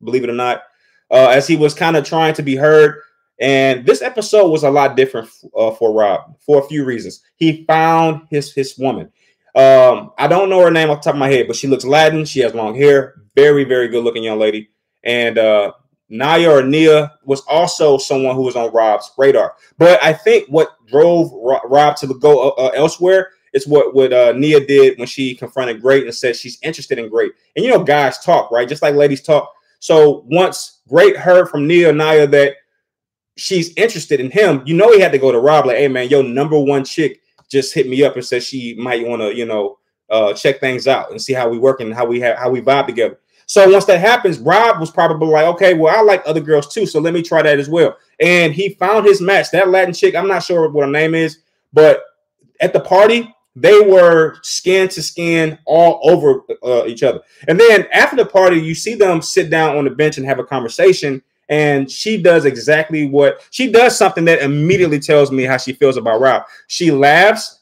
believe 0.03 0.23
it 0.23 0.29
or 0.29 0.33
not 0.33 0.63
uh, 1.11 1.27
as 1.27 1.45
he 1.45 1.57
was 1.57 1.73
kind 1.73 1.97
of 1.97 2.05
trying 2.05 2.33
to 2.35 2.41
be 2.41 2.55
heard. 2.55 3.01
And 3.39 3.85
this 3.85 4.01
episode 4.01 4.49
was 4.49 4.63
a 4.63 4.71
lot 4.71 4.95
different 4.95 5.29
uh, 5.55 5.71
for 5.71 5.93
Rob 5.93 6.37
for 6.39 6.63
a 6.63 6.67
few 6.67 6.85
reasons. 6.85 7.21
He 7.35 7.65
found 7.65 8.27
his 8.29 8.53
his 8.53 8.77
woman. 8.77 9.11
Um, 9.53 10.11
I 10.17 10.27
don't 10.27 10.49
know 10.49 10.61
her 10.61 10.71
name 10.71 10.89
off 10.89 11.01
the 11.01 11.05
top 11.05 11.15
of 11.15 11.19
my 11.19 11.29
head, 11.29 11.47
but 11.47 11.55
she 11.55 11.67
looks 11.67 11.83
Latin. 11.83 12.23
She 12.23 12.39
has 12.39 12.53
long 12.53 12.75
hair, 12.75 13.15
very 13.35 13.63
very 13.63 13.87
good 13.89 14.03
looking 14.03 14.23
young 14.23 14.39
lady. 14.39 14.69
And 15.03 15.37
uh, 15.37 15.73
Naya 16.07 16.51
or 16.51 16.63
Nia 16.63 17.13
was 17.25 17.41
also 17.47 17.97
someone 17.97 18.35
who 18.35 18.43
was 18.43 18.55
on 18.55 18.71
Rob's 18.71 19.11
radar. 19.17 19.55
But 19.77 20.01
I 20.03 20.13
think 20.13 20.47
what 20.47 20.69
drove 20.87 21.31
Rob 21.33 21.95
to 21.97 22.07
go 22.19 22.49
uh, 22.49 22.67
uh, 22.67 22.71
elsewhere 22.75 23.31
is 23.53 23.67
what 23.67 23.93
what 23.93 24.13
uh, 24.13 24.33
Nia 24.33 24.65
did 24.65 24.97
when 24.97 25.07
she 25.07 25.35
confronted 25.35 25.81
Great 25.81 26.05
and 26.05 26.15
said 26.15 26.35
she's 26.35 26.59
interested 26.61 26.97
in 26.97 27.09
Great. 27.09 27.33
And 27.55 27.65
you 27.65 27.71
know, 27.71 27.83
guys 27.83 28.19
talk 28.19 28.51
right, 28.51 28.67
just 28.67 28.81
like 28.81 28.95
ladies 28.95 29.21
talk. 29.21 29.53
So 29.79 30.25
once 30.27 30.79
Great 30.87 31.17
heard 31.17 31.49
from 31.49 31.67
Nia 31.67 31.91
Naya 31.91 32.27
that 32.27 32.55
she's 33.37 33.73
interested 33.75 34.19
in 34.19 34.31
him, 34.31 34.63
you 34.65 34.75
know 34.75 34.91
he 34.91 34.99
had 34.99 35.11
to 35.11 35.17
go 35.17 35.31
to 35.31 35.39
Rob 35.39 35.65
like, 35.65 35.77
hey 35.77 35.87
man, 35.87 36.09
your 36.09 36.23
number 36.23 36.59
one 36.59 36.85
chick 36.85 37.21
just 37.49 37.73
hit 37.73 37.89
me 37.89 38.03
up 38.03 38.15
and 38.15 38.25
said 38.25 38.43
she 38.43 38.75
might 38.75 39.05
want 39.05 39.21
to, 39.21 39.35
you 39.35 39.45
know, 39.45 39.77
uh, 40.09 40.33
check 40.33 40.59
things 40.59 40.87
out 40.87 41.11
and 41.11 41.21
see 41.21 41.33
how 41.33 41.49
we 41.49 41.57
work 41.57 41.79
and 41.79 41.93
how 41.93 42.05
we 42.05 42.19
have 42.19 42.37
how 42.37 42.49
we 42.49 42.61
vibe 42.61 42.85
together. 42.85 43.19
So 43.47 43.69
once 43.69 43.83
that 43.85 43.99
happens, 43.99 44.39
Rob 44.39 44.79
was 44.79 44.91
probably 44.91 45.27
like, 45.27 45.45
okay, 45.47 45.73
well, 45.73 45.93
I 45.93 46.01
like 46.01 46.23
other 46.25 46.39
girls 46.39 46.73
too, 46.73 46.85
so 46.85 47.01
let 47.01 47.13
me 47.13 47.21
try 47.21 47.41
that 47.41 47.59
as 47.59 47.67
well. 47.67 47.97
And 48.21 48.53
he 48.53 48.75
found 48.75 49.05
his 49.05 49.19
match. 49.19 49.51
That 49.51 49.67
Latin 49.67 49.93
chick, 49.93 50.15
I'm 50.15 50.27
not 50.27 50.43
sure 50.43 50.69
what 50.69 50.85
her 50.85 50.91
name 50.91 51.15
is, 51.15 51.39
but 51.73 52.01
at 52.61 52.71
the 52.71 52.79
party, 52.79 53.33
they 53.55 53.81
were 53.81 54.37
skin 54.43 54.87
to 54.89 55.01
skin 55.01 55.57
all 55.65 55.99
over 56.03 56.41
uh, 56.63 56.85
each 56.85 57.03
other. 57.03 57.21
And 57.47 57.59
then 57.59 57.87
after 57.93 58.15
the 58.15 58.25
party, 58.25 58.57
you 58.57 58.73
see 58.73 58.95
them 58.95 59.21
sit 59.21 59.49
down 59.49 59.77
on 59.77 59.83
the 59.83 59.89
bench 59.89 60.17
and 60.17 60.25
have 60.25 60.39
a 60.39 60.43
conversation. 60.43 61.21
And 61.49 61.91
she 61.91 62.21
does 62.21 62.45
exactly 62.45 63.07
what 63.07 63.45
she 63.51 63.71
does 63.71 63.97
something 63.97 64.23
that 64.25 64.41
immediately 64.41 64.99
tells 64.99 65.31
me 65.31 65.43
how 65.43 65.57
she 65.57 65.73
feels 65.73 65.97
about 65.97 66.21
Rob. 66.21 66.43
She 66.67 66.91
laughs 66.91 67.59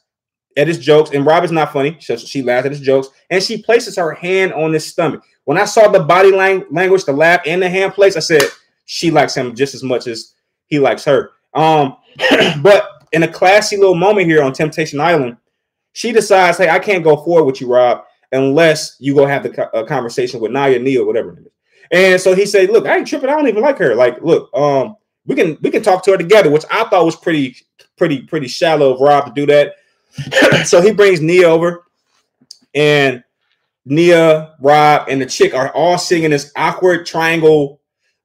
at 0.56 0.68
his 0.68 0.78
jokes, 0.78 1.10
and 1.10 1.26
Rob 1.26 1.42
is 1.42 1.50
not 1.50 1.72
funny. 1.72 1.96
So 2.00 2.16
she 2.16 2.42
laughs 2.42 2.66
at 2.66 2.72
his 2.72 2.80
jokes, 2.80 3.08
and 3.30 3.42
she 3.42 3.60
places 3.60 3.96
her 3.96 4.12
hand 4.12 4.52
on 4.52 4.72
his 4.72 4.86
stomach. 4.86 5.24
When 5.44 5.58
I 5.58 5.64
saw 5.64 5.88
the 5.88 6.04
body 6.04 6.30
lang- 6.30 6.66
language, 6.70 7.04
the 7.04 7.12
laugh, 7.12 7.40
and 7.46 7.60
the 7.60 7.68
hand 7.68 7.94
place, 7.94 8.16
I 8.16 8.20
said 8.20 8.42
she 8.84 9.10
likes 9.10 9.36
him 9.36 9.56
just 9.56 9.74
as 9.74 9.82
much 9.82 10.06
as 10.06 10.34
he 10.66 10.78
likes 10.78 11.04
her. 11.04 11.32
Um, 11.54 11.96
but 12.62 13.06
in 13.12 13.24
a 13.24 13.28
classy 13.28 13.76
little 13.76 13.96
moment 13.96 14.28
here 14.28 14.42
on 14.42 14.52
Temptation 14.52 15.00
Island, 15.00 15.36
she 15.92 16.12
decides, 16.12 16.58
hey, 16.58 16.68
I 16.68 16.78
can't 16.78 17.04
go 17.04 17.16
forward 17.16 17.44
with 17.44 17.60
you, 17.60 17.66
Rob, 17.72 18.04
unless 18.32 18.96
you 19.00 19.14
go 19.14 19.26
have 19.26 19.42
the 19.42 19.84
conversation 19.88 20.40
with 20.40 20.52
Naya, 20.52 20.78
Neil, 20.78 21.06
whatever 21.06 21.32
it 21.32 21.46
is. 21.46 21.52
And 21.90 22.20
so 22.20 22.34
he 22.34 22.46
said, 22.46 22.70
look, 22.70 22.86
I 22.86 22.98
ain't 22.98 23.06
tripping. 23.06 23.28
I 23.28 23.32
don't 23.32 23.48
even 23.48 23.62
like 23.62 23.78
her. 23.78 23.94
Like, 23.94 24.22
look, 24.22 24.48
um, 24.54 24.96
we 25.26 25.34
can 25.34 25.58
we 25.60 25.70
can 25.70 25.82
talk 25.82 26.04
to 26.04 26.12
her 26.12 26.16
together, 26.16 26.50
which 26.50 26.64
I 26.70 26.84
thought 26.84 27.04
was 27.04 27.16
pretty, 27.16 27.56
pretty, 27.96 28.22
pretty 28.22 28.48
shallow 28.48 28.94
of 28.94 29.00
Rob 29.00 29.26
to 29.26 29.32
do 29.32 29.46
that. 29.46 29.74
so 30.66 30.80
he 30.80 30.92
brings 30.92 31.20
Nia 31.20 31.48
over, 31.48 31.84
and 32.74 33.24
Nia, 33.84 34.54
Rob, 34.60 35.08
and 35.08 35.20
the 35.20 35.26
chick 35.26 35.54
are 35.54 35.72
all 35.72 35.98
sitting 35.98 36.24
in 36.24 36.30
this 36.30 36.52
awkward 36.56 37.06
triangle 37.06 37.80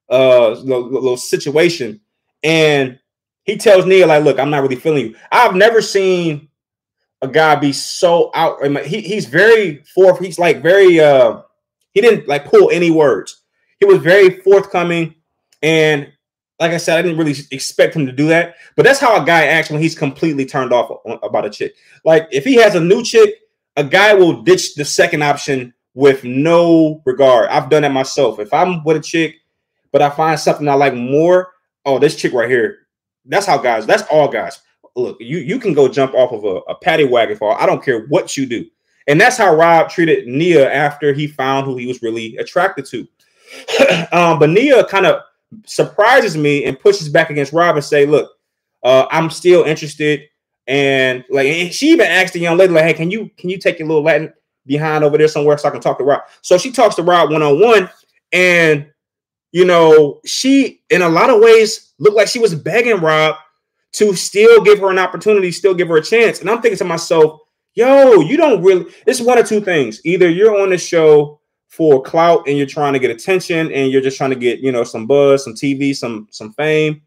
uh 0.10 0.50
little, 0.52 0.92
little 0.92 1.18
situation. 1.18 2.00
And 2.44 3.00
he 3.44 3.58
tells 3.58 3.86
Nia, 3.86 4.06
like, 4.06 4.24
look, 4.24 4.40
I'm 4.40 4.52
not 4.52 4.62
really 4.62 4.76
feeling 4.76 5.08
you. 5.08 5.16
I've 5.32 5.56
never 5.56 5.82
seen 5.82 6.50
a 7.26 7.32
guy 7.32 7.56
be 7.56 7.74
so 7.74 8.32
out. 8.34 8.64
He, 8.86 9.02
he's 9.02 9.26
very 9.26 9.84
forth. 9.84 10.20
He's 10.20 10.40
like 10.40 10.62
very. 10.62 11.00
uh 11.00 11.42
He 11.92 12.02
didn't 12.02 12.28
like 12.28 12.46
pull 12.46 12.70
any 12.72 12.92
words. 12.92 13.42
He 13.80 13.86
was 13.86 13.98
very 13.98 14.40
forthcoming, 14.42 15.16
and 15.62 16.12
like 16.60 16.72
I 16.72 16.78
said, 16.78 16.98
I 16.98 17.02
didn't 17.02 17.18
really 17.18 17.36
expect 17.52 17.96
him 17.96 18.06
to 18.06 18.12
do 18.12 18.28
that. 18.28 18.56
But 18.76 18.84
that's 18.84 19.00
how 19.00 19.22
a 19.22 19.26
guy 19.26 19.46
acts 19.48 19.70
when 19.70 19.82
he's 19.82 19.98
completely 19.98 20.46
turned 20.46 20.72
off 20.72 21.02
about 21.22 21.46
a 21.46 21.50
chick. 21.50 21.76
Like 22.06 22.28
if 22.32 22.46
he 22.46 22.56
has 22.56 22.76
a 22.76 22.80
new 22.80 23.04
chick, 23.04 23.36
a 23.76 23.84
guy 23.84 24.14
will 24.14 24.44
ditch 24.44 24.76
the 24.76 24.86
second 24.86 25.24
option 25.24 25.74
with 25.94 26.24
no 26.24 27.02
regard. 27.06 27.50
I've 27.50 27.70
done 27.70 27.82
that 27.82 27.92
myself. 27.92 28.40
If 28.40 28.54
I'm 28.54 28.84
with 28.84 28.98
a 28.98 29.02
chick, 29.02 29.36
but 29.92 30.02
I 30.02 30.10
find 30.10 30.40
something 30.40 30.68
I 30.68 30.76
like 30.76 30.94
more, 30.94 31.52
oh, 31.86 32.00
this 32.00 32.16
chick 32.16 32.34
right 32.34 32.50
here. 32.50 32.88
That's 33.26 33.48
how 33.48 33.58
guys. 33.58 33.86
That's 33.86 34.04
all 34.04 34.28
guys 34.30 34.62
look, 34.96 35.18
you 35.20 35.40
you 35.40 35.60
can 35.60 35.74
go 35.74 35.88
jump 35.88 36.14
off 36.14 36.32
of 36.32 36.44
a, 36.44 36.72
a 36.72 36.76
paddy 36.76 37.06
wagon 37.06 37.38
fall. 37.38 37.56
I 37.60 37.66
don't 37.66 37.84
care 37.84 38.06
what 38.08 38.38
you 38.38 38.46
do. 38.46 38.66
And 39.08 39.22
that's 39.22 39.38
how 39.38 39.56
Rob 39.56 39.90
treated 39.90 40.28
Nia 40.28 40.72
after 40.72 41.14
he 41.14 41.28
found 41.28 41.66
who 41.66 41.78
he 41.78 41.86
was 41.86 42.02
really 42.02 42.38
attracted 42.38 42.86
to. 42.88 43.08
um, 44.12 44.40
but 44.40 44.50
Nia 44.50 44.84
kind 44.86 45.06
of 45.06 45.22
surprises 45.66 46.36
me 46.36 46.66
and 46.66 46.80
pushes 46.80 47.10
back 47.10 47.30
against 47.30 47.54
Rob 47.54 47.76
and 47.76 47.86
say, 47.86 48.06
look, 48.06 48.32
uh, 48.84 49.06
I'm 49.12 49.30
still 49.30 49.64
interested. 49.64 50.24
And 50.68 51.24
like 51.30 51.48
and 51.48 51.72
she 51.72 51.92
even 51.92 52.08
asked 52.08 52.34
the 52.34 52.40
young 52.40 52.58
lady, 52.58 52.74
like, 52.74 52.86
hey, 52.86 52.94
can 52.94 53.12
you 53.12 53.30
can 53.38 53.50
you 53.50 53.60
take 53.60 53.78
your 53.78 53.88
little 53.88 54.04
Latin 54.04 54.34
behind 54.66 55.04
over 55.04 55.18
there 55.18 55.28
somewhere 55.28 55.58
so 55.58 55.68
I 55.68 55.72
can 55.72 55.82
talk 55.82 56.00
to 56.00 56.04
Rob? 56.04 56.22
So 56.42 56.58
she 56.58 56.72
talks 56.72 56.96
to 56.96 57.04
Rob 57.04 57.30
one-on-one, 57.32 57.90
and 58.32 58.88
you 59.52 59.66
know, 59.66 60.22
she 60.26 60.82
in 60.90 61.04
a 61.04 61.10
lot 61.10 61.30
of 61.30 61.40
ways 61.40 61.94
looked 62.00 62.18
like 62.18 62.28
she 62.28 62.40
was 62.40 62.56
begging 62.56 63.00
Rob 63.00 63.36
to 63.96 64.14
still 64.14 64.62
give 64.62 64.80
her 64.80 64.90
an 64.90 65.00
opportunity, 65.00 65.52
still 65.52 65.74
give 65.74 65.88
her 65.88 65.98
a 65.98 66.04
chance. 66.04 66.42
And 66.42 66.50
I'm 66.50 66.62
thinking 66.62 66.78
to 66.80 66.84
myself, 66.84 67.42
yo, 67.76 68.20
you 68.20 68.36
don't 68.36 68.62
really, 68.62 68.92
it's 69.08 69.22
one 69.22 69.38
of 69.38 69.48
two 69.48 69.62
things. 69.62 70.02
Either 70.04 70.30
you're 70.30 70.60
on 70.60 70.70
the 70.70 70.78
show 70.78 71.40
for 71.68 72.02
clout 72.02 72.48
and 72.48 72.58
you're 72.58 72.68
trying 72.68 72.94
to 72.94 73.00
get 73.00 73.10
attention 73.10 73.72
and 73.72 73.92
you're 73.92 74.02
just 74.02 74.18
trying 74.18 74.32
to 74.32 74.36
get, 74.36 74.60
you 74.60 74.72
know, 74.72 74.84
some 74.84 75.08
buzz, 75.08 75.46
some 75.46 75.54
TV, 75.54 75.96
some 75.96 76.28
some 76.32 76.52
fame. 76.54 77.02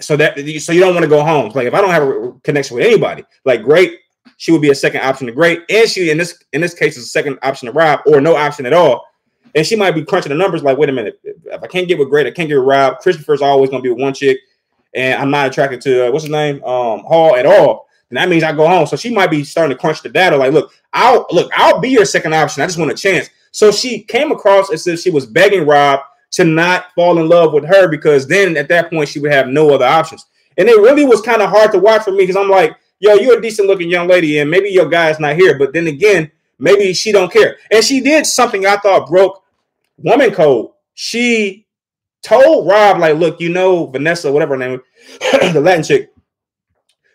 So 0.00 0.16
that 0.16 0.36
so 0.60 0.72
you 0.72 0.80
don't 0.80 0.94
want 0.94 1.04
to 1.04 1.10
go 1.10 1.22
home. 1.22 1.50
Like 1.54 1.66
if 1.66 1.74
I 1.74 1.80
don't 1.80 1.90
have 1.90 2.02
a 2.02 2.32
connection 2.42 2.76
with 2.76 2.84
anybody, 2.84 3.24
like 3.44 3.62
great, 3.62 3.98
she 4.36 4.52
would 4.52 4.62
be 4.62 4.70
a 4.70 4.74
second 4.74 5.00
option 5.00 5.26
to 5.28 5.32
great. 5.32 5.62
And 5.70 5.88
she 5.88 6.10
in 6.10 6.18
this 6.18 6.42
in 6.52 6.60
this 6.60 6.74
case 6.74 6.96
is 6.96 7.04
a 7.04 7.08
second 7.08 7.38
option 7.42 7.66
to 7.66 7.72
Rob 7.72 8.00
or 8.06 8.20
no 8.20 8.36
option 8.36 8.66
at 8.66 8.72
all. 8.72 9.06
And 9.54 9.66
she 9.66 9.76
might 9.76 9.94
be 9.94 10.04
crunching 10.04 10.30
the 10.30 10.38
numbers 10.38 10.62
like, 10.62 10.78
wait 10.78 10.88
a 10.88 10.92
minute, 10.92 11.20
if 11.24 11.62
I 11.62 11.66
can't 11.66 11.86
get 11.86 11.98
with 11.98 12.08
great, 12.08 12.26
I 12.26 12.30
can't 12.30 12.48
get 12.48 12.56
with 12.56 12.66
Rob. 12.66 12.98
Christopher's 12.98 13.42
always 13.42 13.70
gonna 13.70 13.82
be 13.82 13.90
with 13.90 14.00
one 14.00 14.14
chick 14.14 14.38
and 14.94 15.20
I'm 15.20 15.30
not 15.30 15.46
attracted 15.46 15.80
to 15.82 16.08
uh, 16.08 16.10
what's 16.10 16.24
his 16.24 16.30
name, 16.30 16.56
um, 16.64 17.00
Hall 17.00 17.36
at 17.36 17.46
all, 17.46 17.88
then 18.10 18.16
that 18.16 18.28
means 18.28 18.42
I 18.42 18.52
go 18.52 18.68
home. 18.68 18.86
So 18.86 18.96
she 18.96 19.12
might 19.12 19.30
be 19.30 19.44
starting 19.44 19.74
to 19.76 19.80
crunch 19.80 20.02
the 20.02 20.08
data. 20.08 20.36
Like, 20.36 20.52
look, 20.52 20.72
I'll 20.92 21.26
look, 21.30 21.50
I'll 21.56 21.80
be 21.80 21.90
your 21.90 22.04
second 22.04 22.34
option. 22.34 22.62
I 22.62 22.66
just 22.66 22.78
want 22.78 22.90
a 22.90 22.94
chance. 22.94 23.30
So 23.52 23.70
she 23.70 24.02
came 24.02 24.32
across 24.32 24.72
as 24.72 24.86
if 24.86 25.00
she 25.00 25.10
was 25.10 25.26
begging 25.26 25.66
Rob 25.66 26.00
to 26.32 26.44
not 26.44 26.92
fall 26.94 27.18
in 27.18 27.28
love 27.28 27.52
with 27.52 27.64
her 27.64 27.88
because 27.88 28.26
then 28.26 28.56
at 28.56 28.68
that 28.68 28.90
point 28.90 29.08
she 29.08 29.20
would 29.20 29.32
have 29.32 29.48
no 29.48 29.70
other 29.74 29.84
options. 29.84 30.26
And 30.58 30.68
it 30.68 30.80
really 30.80 31.04
was 31.04 31.20
kind 31.20 31.42
of 31.42 31.50
hard 31.50 31.72
to 31.72 31.78
watch 31.78 32.02
for 32.02 32.10
me 32.10 32.18
because 32.18 32.36
I'm 32.36 32.50
like, 32.50 32.76
yo, 32.98 33.14
you're 33.14 33.38
a 33.38 33.42
decent 33.42 33.68
looking 33.68 33.90
young 33.90 34.08
lady, 34.08 34.38
and 34.38 34.50
maybe 34.50 34.68
your 34.68 34.88
guy's 34.88 35.18
not 35.18 35.36
here. 35.36 35.58
But 35.58 35.72
then 35.72 35.86
again, 35.86 36.30
maybe 36.58 36.92
she 36.92 37.12
don't 37.12 37.32
care. 37.32 37.56
And 37.70 37.84
she 37.84 38.00
did 38.00 38.26
something 38.26 38.66
I 38.66 38.76
thought 38.76 39.08
broke 39.08 39.42
woman 39.98 40.32
code. 40.32 40.70
She 40.94 41.66
told 42.22 42.68
Rob, 42.68 42.98
like, 42.98 43.16
look, 43.16 43.40
you 43.40 43.48
know, 43.48 43.86
Vanessa, 43.86 44.32
whatever 44.32 44.54
her 44.54 44.58
name, 44.58 44.80
the 45.52 45.60
Latin 45.60 45.82
chick, 45.82 46.12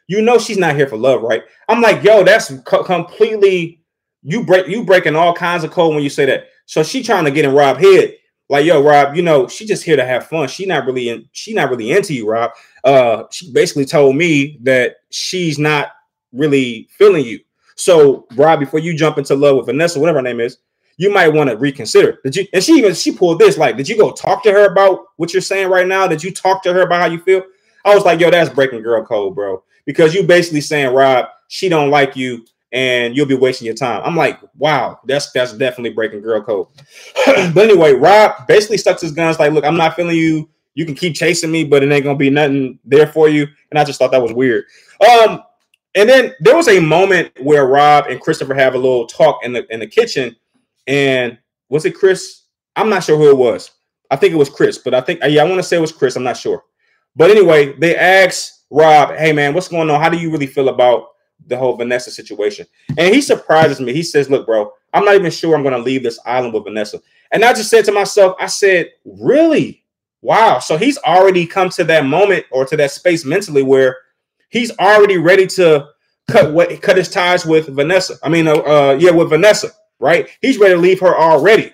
you 0.07 0.21
know 0.21 0.37
she's 0.37 0.57
not 0.57 0.75
here 0.75 0.87
for 0.87 0.97
love, 0.97 1.21
right? 1.21 1.43
I'm 1.67 1.81
like, 1.81 2.03
yo, 2.03 2.23
that's 2.23 2.53
co- 2.61 2.83
completely 2.83 3.81
you 4.23 4.43
break 4.43 4.67
you 4.67 4.83
breaking 4.83 5.15
all 5.15 5.33
kinds 5.33 5.63
of 5.63 5.71
code 5.71 5.93
when 5.93 6.03
you 6.03 6.09
say 6.09 6.25
that. 6.25 6.47
So 6.65 6.83
she 6.83 7.03
trying 7.03 7.25
to 7.25 7.31
get 7.31 7.45
in 7.45 7.53
Rob 7.53 7.77
head. 7.77 8.15
like, 8.49 8.65
yo, 8.65 8.81
Rob, 8.81 9.15
you 9.15 9.21
know, 9.21 9.47
she 9.47 9.65
just 9.65 9.83
here 9.83 9.95
to 9.97 10.05
have 10.05 10.27
fun. 10.27 10.47
She 10.47 10.65
not 10.65 10.85
really 10.85 11.09
in, 11.09 11.27
she 11.33 11.53
not 11.53 11.69
really 11.69 11.91
into 11.91 12.13
you, 12.13 12.29
Rob. 12.29 12.51
Uh, 12.83 13.23
she 13.31 13.51
basically 13.51 13.85
told 13.85 14.15
me 14.15 14.57
that 14.63 14.97
she's 15.11 15.59
not 15.59 15.89
really 16.31 16.87
feeling 16.91 17.25
you. 17.25 17.39
So, 17.75 18.25
Rob, 18.35 18.59
before 18.59 18.79
you 18.79 18.97
jump 18.97 19.17
into 19.17 19.35
love 19.35 19.57
with 19.57 19.67
Vanessa, 19.67 19.99
whatever 19.99 20.19
her 20.19 20.23
name 20.23 20.39
is, 20.39 20.57
you 20.97 21.11
might 21.11 21.29
want 21.29 21.49
to 21.49 21.57
reconsider. 21.57 22.19
Did 22.23 22.35
you? 22.35 22.47
And 22.53 22.63
she 22.63 22.73
even 22.73 22.93
she 22.93 23.11
pulled 23.11 23.39
this 23.39 23.57
like, 23.57 23.77
did 23.77 23.87
you 23.87 23.97
go 23.97 24.11
talk 24.11 24.43
to 24.43 24.51
her 24.51 24.65
about 24.71 25.05
what 25.17 25.31
you're 25.31 25.41
saying 25.41 25.69
right 25.69 25.87
now? 25.87 26.07
Did 26.07 26.23
you 26.23 26.31
talk 26.31 26.63
to 26.63 26.73
her 26.73 26.81
about 26.81 27.01
how 27.01 27.07
you 27.07 27.19
feel? 27.19 27.43
I 27.85 27.95
was 27.95 28.03
like, 28.03 28.19
yo, 28.19 28.29
that's 28.29 28.49
breaking 28.49 28.81
girl 28.81 29.05
code, 29.05 29.35
bro. 29.35 29.63
Because 29.85 30.13
you 30.13 30.23
basically 30.23 30.61
saying, 30.61 30.93
Rob, 30.93 31.27
she 31.47 31.69
don't 31.69 31.89
like 31.89 32.15
you 32.15 32.45
and 32.73 33.15
you'll 33.15 33.25
be 33.25 33.35
wasting 33.35 33.65
your 33.65 33.75
time. 33.75 34.01
I'm 34.03 34.15
like, 34.15 34.39
wow, 34.57 34.99
that's 35.05 35.31
that's 35.31 35.53
definitely 35.53 35.91
breaking 35.91 36.21
girl 36.21 36.41
code. 36.41 36.67
but 37.25 37.57
anyway, 37.57 37.93
Rob 37.93 38.47
basically 38.47 38.77
stuck 38.77 38.99
his 38.99 39.11
guns, 39.11 39.39
like, 39.39 39.53
look, 39.53 39.65
I'm 39.65 39.77
not 39.77 39.95
feeling 39.95 40.17
you. 40.17 40.49
You 40.73 40.85
can 40.85 40.93
keep 40.93 41.15
chasing 41.15 41.51
me, 41.51 41.63
but 41.63 41.81
it 41.81 41.91
ain't 41.91 42.03
gonna 42.03 42.17
be 42.17 42.29
nothing 42.29 42.79
there 42.85 43.07
for 43.07 43.29
you. 43.29 43.47
And 43.71 43.79
I 43.79 43.83
just 43.83 43.97
thought 43.99 44.11
that 44.11 44.21
was 44.21 44.33
weird. 44.33 44.65
Um, 45.01 45.43
and 45.95 46.07
then 46.07 46.35
there 46.41 46.55
was 46.55 46.67
a 46.67 46.79
moment 46.79 47.31
where 47.41 47.65
Rob 47.65 48.05
and 48.07 48.21
Christopher 48.21 48.53
have 48.53 48.75
a 48.75 48.77
little 48.77 49.07
talk 49.07 49.39
in 49.43 49.53
the 49.53 49.65
in 49.73 49.79
the 49.79 49.87
kitchen, 49.87 50.35
and 50.87 51.37
was 51.69 51.85
it 51.85 51.95
Chris? 51.95 52.43
I'm 52.75 52.89
not 52.89 53.03
sure 53.03 53.17
who 53.17 53.29
it 53.29 53.37
was. 53.37 53.71
I 54.09 54.15
think 54.15 54.33
it 54.33 54.37
was 54.37 54.49
Chris, 54.49 54.77
but 54.77 54.93
I 54.93 55.01
think 55.01 55.19
yeah, 55.23 55.41
I 55.41 55.45
want 55.45 55.57
to 55.57 55.63
say 55.63 55.77
it 55.77 55.81
was 55.81 55.91
Chris. 55.91 56.15
I'm 56.15 56.23
not 56.23 56.37
sure. 56.37 56.63
But 57.15 57.31
anyway, 57.31 57.73
they 57.73 57.95
asked 57.95 58.65
Rob, 58.69 59.15
"Hey 59.15 59.33
man, 59.33 59.53
what's 59.53 59.67
going 59.67 59.89
on? 59.89 60.01
How 60.01 60.09
do 60.09 60.17
you 60.17 60.31
really 60.31 60.47
feel 60.47 60.69
about 60.69 61.09
the 61.45 61.57
whole 61.57 61.75
Vanessa 61.75 62.11
situation. 62.11 62.65
And 62.97 63.13
he 63.13 63.21
surprises 63.21 63.79
me. 63.79 63.93
He 63.93 64.03
says, 64.03 64.29
Look, 64.29 64.45
bro, 64.45 64.71
I'm 64.93 65.05
not 65.05 65.15
even 65.15 65.31
sure 65.31 65.55
I'm 65.55 65.63
going 65.63 65.75
to 65.75 65.81
leave 65.81 66.03
this 66.03 66.19
island 66.25 66.53
with 66.53 66.63
Vanessa. 66.63 66.99
And 67.31 67.43
I 67.43 67.53
just 67.53 67.69
said 67.69 67.85
to 67.85 67.91
myself, 67.91 68.35
I 68.39 68.47
said, 68.47 68.91
Really? 69.05 69.83
Wow. 70.21 70.59
So 70.59 70.77
he's 70.77 70.97
already 70.99 71.45
come 71.45 71.69
to 71.69 71.83
that 71.85 72.05
moment 72.05 72.45
or 72.51 72.65
to 72.65 72.77
that 72.77 72.91
space 72.91 73.23
mentally 73.23 73.63
where 73.63 73.97
he's 74.49 74.75
already 74.79 75.17
ready 75.17 75.45
to 75.47 75.87
cut 76.29 76.53
what 76.53 76.81
cut 76.81 76.97
his 76.97 77.09
ties 77.09 77.45
with 77.45 77.67
Vanessa. 77.67 78.15
I 78.23 78.29
mean, 78.29 78.47
uh, 78.47 78.55
uh, 78.55 78.97
yeah, 78.99 79.11
with 79.11 79.29
Vanessa, 79.29 79.69
right? 79.99 80.29
He's 80.41 80.57
ready 80.57 80.75
to 80.75 80.79
leave 80.79 80.99
her 80.99 81.15
already. 81.15 81.73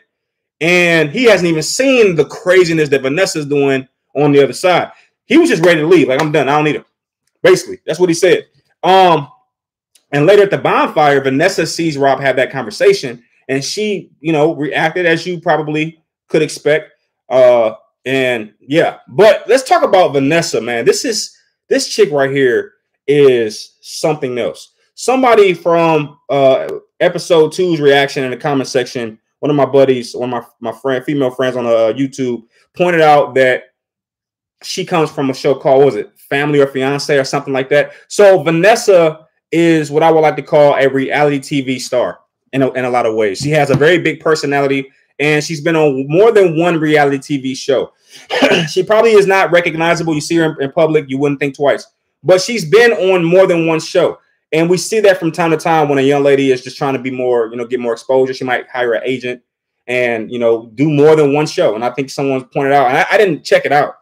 And 0.62 1.10
he 1.10 1.26
hasn't 1.26 1.50
even 1.50 1.64
seen 1.64 2.16
the 2.16 2.26
craziness 2.26 2.90
that 2.90 3.02
Vanessa's 3.02 3.46
doing 3.46 3.88
on 4.16 4.32
the 4.32 4.44
other 4.44 4.54
side. 4.54 4.92
He 5.26 5.38
was 5.38 5.50
just 5.50 5.66
ready 5.66 5.82
to 5.82 5.88
leave. 5.88 6.08
Like, 6.08 6.22
I'm 6.22 6.32
done. 6.32 6.48
I 6.48 6.56
don't 6.56 6.66
need 6.66 6.76
her. 6.76 6.86
Basically, 7.42 7.80
that's 7.86 8.00
what 8.00 8.10
he 8.10 8.16
said. 8.16 8.48
Um, 8.84 9.28
and 10.12 10.26
later 10.26 10.44
at 10.44 10.52
the 10.52 10.58
bonfire, 10.58 11.22
Vanessa 11.22 11.66
sees 11.66 11.98
Rob 11.98 12.20
have 12.20 12.36
that 12.36 12.52
conversation, 12.52 13.24
and 13.50 13.64
she, 13.64 14.12
you 14.20 14.32
know, 14.32 14.54
reacted 14.56 15.06
as 15.06 15.26
you 15.26 15.40
probably 15.40 16.02
could 16.28 16.42
expect. 16.42 16.92
Uh, 17.30 17.74
and 18.06 18.54
yeah, 18.60 19.00
but 19.08 19.44
let's 19.48 19.68
talk 19.68 19.84
about 19.84 20.14
Vanessa, 20.14 20.62
man. 20.62 20.86
This 20.86 21.04
is 21.04 21.36
this 21.68 21.88
chick 21.88 22.12
right 22.12 22.30
here 22.30 22.74
is 23.08 23.78
something 23.82 24.38
else. 24.38 24.73
Somebody 24.96 25.54
from 25.54 26.20
uh 26.30 26.68
episode 27.00 27.52
two's 27.52 27.82
reaction 27.82 28.24
in 28.24 28.32
the 28.32 28.38
comment 28.38 28.68
section, 28.68 29.20
one 29.40 29.50
of 29.50 29.56
my 29.56 29.66
buddies, 29.66 30.16
one 30.16 30.34
of 30.34 30.46
my, 30.62 30.72
my 30.72 30.78
friend, 30.80 31.04
female 31.04 31.32
friends 31.32 31.58
on 31.58 31.66
uh, 31.66 31.94
YouTube, 31.94 32.44
pointed 32.76 33.02
out 33.02 33.36
that 33.36 33.64
she 34.62 34.86
comes 34.86 35.12
from 35.12 35.30
a 35.30 35.34
show 35.34 35.54
called 35.54 35.84
was 35.84 35.96
it 35.96 36.18
Family 36.18 36.62
or 36.62 36.68
Fiance 36.68 37.18
or 37.18 37.24
something 37.24 37.54
like 37.54 37.70
that. 37.70 37.92
So 38.08 38.42
Vanessa 38.42 39.28
is 39.52 39.92
what 39.92 40.02
I 40.02 40.10
would 40.10 40.22
like 40.22 40.38
to 40.38 40.42
call 40.42 40.76
a 40.76 40.88
reality 40.88 41.40
TV 41.40 41.80
star 41.80 42.20
in 42.54 42.62
a, 42.62 42.72
in 42.72 42.86
a 42.86 42.90
lot 42.90 43.06
of 43.06 43.16
ways. 43.16 43.40
She 43.40 43.50
has 43.50 43.70
a 43.70 43.76
very 43.76 44.00
big 44.00 44.20
personality 44.20 44.90
and 45.20 45.44
she's 45.44 45.62
been 45.62 45.76
on 45.76 46.06
more 46.08 46.32
than 46.32 46.58
one 46.58 46.80
reality 46.80 47.18
TV 47.18 47.56
show. 47.56 47.92
she 48.70 48.84
probably 48.84 49.12
is 49.12 49.28
not 49.28 49.52
recognizable. 49.52 50.14
You 50.14 50.22
see 50.22 50.38
her 50.38 50.46
in, 50.46 50.62
in, 50.62 50.72
public, 50.72 51.06
you 51.10 51.18
wouldn't 51.18 51.40
think 51.40 51.56
twice. 51.56 51.86
But 52.24 52.42
she's 52.42 52.66
been 52.66 52.94
on 52.94 53.24
more 53.24 53.46
than 53.46 53.68
one 53.68 53.80
show. 53.80 54.20
And 54.54 54.70
we 54.70 54.78
see 54.78 55.00
that 55.00 55.20
from 55.20 55.32
time 55.32 55.50
to 55.50 55.58
time 55.58 55.90
when 55.90 55.98
a 55.98 56.04
young 56.04 56.22
lady 56.22 56.52
is 56.52 56.64
just 56.64 56.78
trying 56.78 56.94
to 56.94 57.00
be 57.00 57.10
more, 57.10 57.48
you 57.48 57.58
know, 57.58 57.66
get 57.66 57.80
more 57.80 57.94
exposure. 57.94 58.36
She 58.36 58.44
might 58.44 58.70
hire 58.70 58.94
an 58.94 59.02
agent 59.04 59.42
and, 59.88 60.32
you 60.32 60.38
know, 60.38 60.68
do 60.76 60.90
more 60.90 61.16
than 61.16 61.34
one 61.34 61.48
show. 61.48 61.74
And 61.74 61.84
I 61.84 61.90
think 61.90 62.12
someone 62.12 62.46
pointed 62.46 62.72
out, 62.72 62.88
and 62.88 62.98
I, 62.98 63.06
I 63.12 63.18
didn't 63.18 63.44
check 63.44 63.66
it 63.66 63.72
out, 63.72 63.96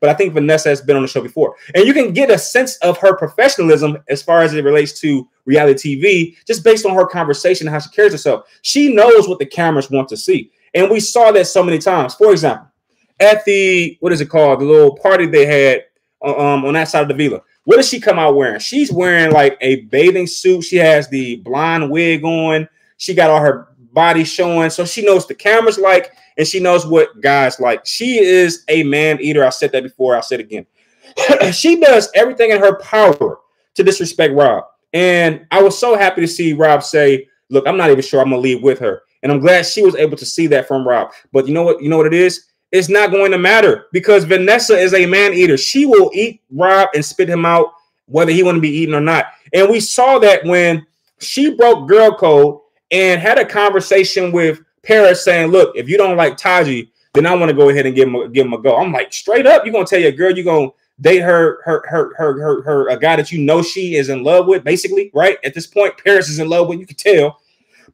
but 0.00 0.08
I 0.08 0.14
think 0.14 0.32
Vanessa 0.32 0.68
has 0.68 0.80
been 0.80 0.94
on 0.94 1.02
the 1.02 1.08
show 1.08 1.20
before. 1.20 1.56
And 1.74 1.84
you 1.84 1.92
can 1.92 2.12
get 2.12 2.30
a 2.30 2.38
sense 2.38 2.76
of 2.78 2.96
her 2.98 3.16
professionalism 3.16 3.98
as 4.08 4.22
far 4.22 4.42
as 4.42 4.54
it 4.54 4.64
relates 4.64 4.98
to 5.00 5.28
reality 5.44 6.00
TV 6.00 6.36
just 6.46 6.62
based 6.62 6.86
on 6.86 6.94
her 6.94 7.06
conversation 7.06 7.66
how 7.66 7.80
she 7.80 7.90
carries 7.90 8.12
herself. 8.12 8.48
She 8.62 8.94
knows 8.94 9.28
what 9.28 9.40
the 9.40 9.46
cameras 9.46 9.90
want 9.90 10.08
to 10.10 10.16
see. 10.16 10.52
And 10.72 10.88
we 10.88 11.00
saw 11.00 11.32
that 11.32 11.48
so 11.48 11.64
many 11.64 11.78
times. 11.78 12.14
For 12.14 12.30
example, 12.30 12.68
at 13.18 13.44
the, 13.44 13.96
what 14.00 14.12
is 14.12 14.20
it 14.20 14.28
called? 14.28 14.60
The 14.60 14.66
little 14.66 14.96
party 14.96 15.26
they 15.26 15.46
had 15.46 15.84
uh, 16.24 16.36
um, 16.36 16.64
on 16.64 16.74
that 16.74 16.88
side 16.88 17.02
of 17.02 17.08
the 17.08 17.14
villa. 17.14 17.42
What 17.66 17.78
does 17.78 17.88
she 17.88 17.98
come 17.98 18.16
out 18.16 18.36
wearing? 18.36 18.60
She's 18.60 18.92
wearing 18.92 19.32
like 19.32 19.58
a 19.60 19.80
bathing 19.86 20.28
suit. 20.28 20.62
She 20.62 20.76
has 20.76 21.08
the 21.08 21.36
blonde 21.36 21.90
wig 21.90 22.22
on. 22.24 22.68
She 22.96 23.12
got 23.12 23.28
all 23.28 23.40
her 23.40 23.74
body 23.92 24.22
showing. 24.22 24.70
So 24.70 24.84
she 24.84 25.04
knows 25.04 25.26
the 25.26 25.34
cameras 25.34 25.76
like 25.76 26.12
and 26.38 26.46
she 26.46 26.60
knows 26.60 26.86
what 26.86 27.20
guys 27.20 27.58
like. 27.58 27.84
She 27.84 28.20
is 28.20 28.62
a 28.68 28.84
man 28.84 29.20
eater. 29.20 29.44
I 29.44 29.48
said 29.48 29.72
that 29.72 29.82
before. 29.82 30.14
I'll 30.14 30.22
say 30.22 30.36
it 30.36 30.42
again. 30.42 30.66
she 31.52 31.80
does 31.80 32.08
everything 32.14 32.52
in 32.52 32.60
her 32.60 32.78
power 32.78 33.40
to 33.74 33.82
disrespect 33.82 34.34
Rob. 34.34 34.62
And 34.92 35.44
I 35.50 35.60
was 35.60 35.76
so 35.76 35.96
happy 35.96 36.20
to 36.20 36.28
see 36.28 36.52
Rob 36.52 36.84
say, 36.84 37.28
Look, 37.50 37.66
I'm 37.66 37.76
not 37.76 37.90
even 37.90 38.02
sure 38.02 38.20
I'm 38.20 38.30
gonna 38.30 38.40
leave 38.40 38.62
with 38.62 38.78
her. 38.78 39.02
And 39.24 39.32
I'm 39.32 39.40
glad 39.40 39.66
she 39.66 39.82
was 39.82 39.96
able 39.96 40.16
to 40.18 40.24
see 40.24 40.46
that 40.48 40.68
from 40.68 40.86
Rob. 40.86 41.10
But 41.32 41.48
you 41.48 41.54
know 41.54 41.64
what? 41.64 41.82
You 41.82 41.88
know 41.88 41.96
what 41.96 42.06
it 42.06 42.14
is? 42.14 42.44
It's 42.72 42.88
not 42.88 43.10
going 43.10 43.30
to 43.32 43.38
matter 43.38 43.86
because 43.92 44.24
Vanessa 44.24 44.76
is 44.76 44.92
a 44.94 45.06
man 45.06 45.32
eater. 45.34 45.56
She 45.56 45.86
will 45.86 46.10
eat 46.12 46.40
Rob 46.50 46.88
and 46.94 47.04
spit 47.04 47.28
him 47.28 47.44
out, 47.44 47.72
whether 48.06 48.32
he 48.32 48.42
want 48.42 48.56
to 48.56 48.60
be 48.60 48.68
eaten 48.70 48.94
or 48.94 49.00
not. 49.00 49.26
And 49.52 49.70
we 49.70 49.80
saw 49.80 50.18
that 50.18 50.44
when 50.44 50.86
she 51.18 51.54
broke 51.54 51.88
girl 51.88 52.16
code 52.16 52.60
and 52.90 53.20
had 53.20 53.38
a 53.38 53.44
conversation 53.44 54.32
with 54.32 54.60
Paris 54.82 55.24
saying, 55.24 55.50
"Look, 55.50 55.76
if 55.76 55.88
you 55.88 55.96
don't 55.96 56.16
like 56.16 56.36
Taji, 56.36 56.90
then 57.14 57.26
I 57.26 57.34
want 57.34 57.50
to 57.50 57.56
go 57.56 57.68
ahead 57.70 57.86
and 57.86 57.94
give 57.94 58.08
him 58.08 58.14
a, 58.14 58.28
give 58.28 58.46
him 58.46 58.52
a 58.52 58.58
go." 58.58 58.76
I'm 58.76 58.92
like, 58.92 59.12
straight 59.12 59.46
up, 59.46 59.64
you're 59.64 59.72
gonna 59.72 59.86
tell 59.86 60.00
your 60.00 60.12
girl 60.12 60.32
you're 60.32 60.44
gonna 60.44 60.70
date 61.00 61.20
her 61.20 61.60
her 61.64 61.84
her 61.88 62.14
her 62.16 62.40
her 62.40 62.62
her 62.62 62.88
a 62.88 62.98
guy 62.98 63.16
that 63.16 63.30
you 63.32 63.38
know 63.38 63.62
she 63.62 63.96
is 63.96 64.08
in 64.08 64.22
love 64.22 64.46
with, 64.46 64.64
basically, 64.64 65.10
right? 65.14 65.38
At 65.44 65.54
this 65.54 65.66
point, 65.66 65.94
Paris 66.02 66.28
is 66.28 66.38
in 66.38 66.48
love 66.48 66.68
with. 66.68 66.78
You 66.78 66.86
can 66.86 66.96
tell, 66.96 67.40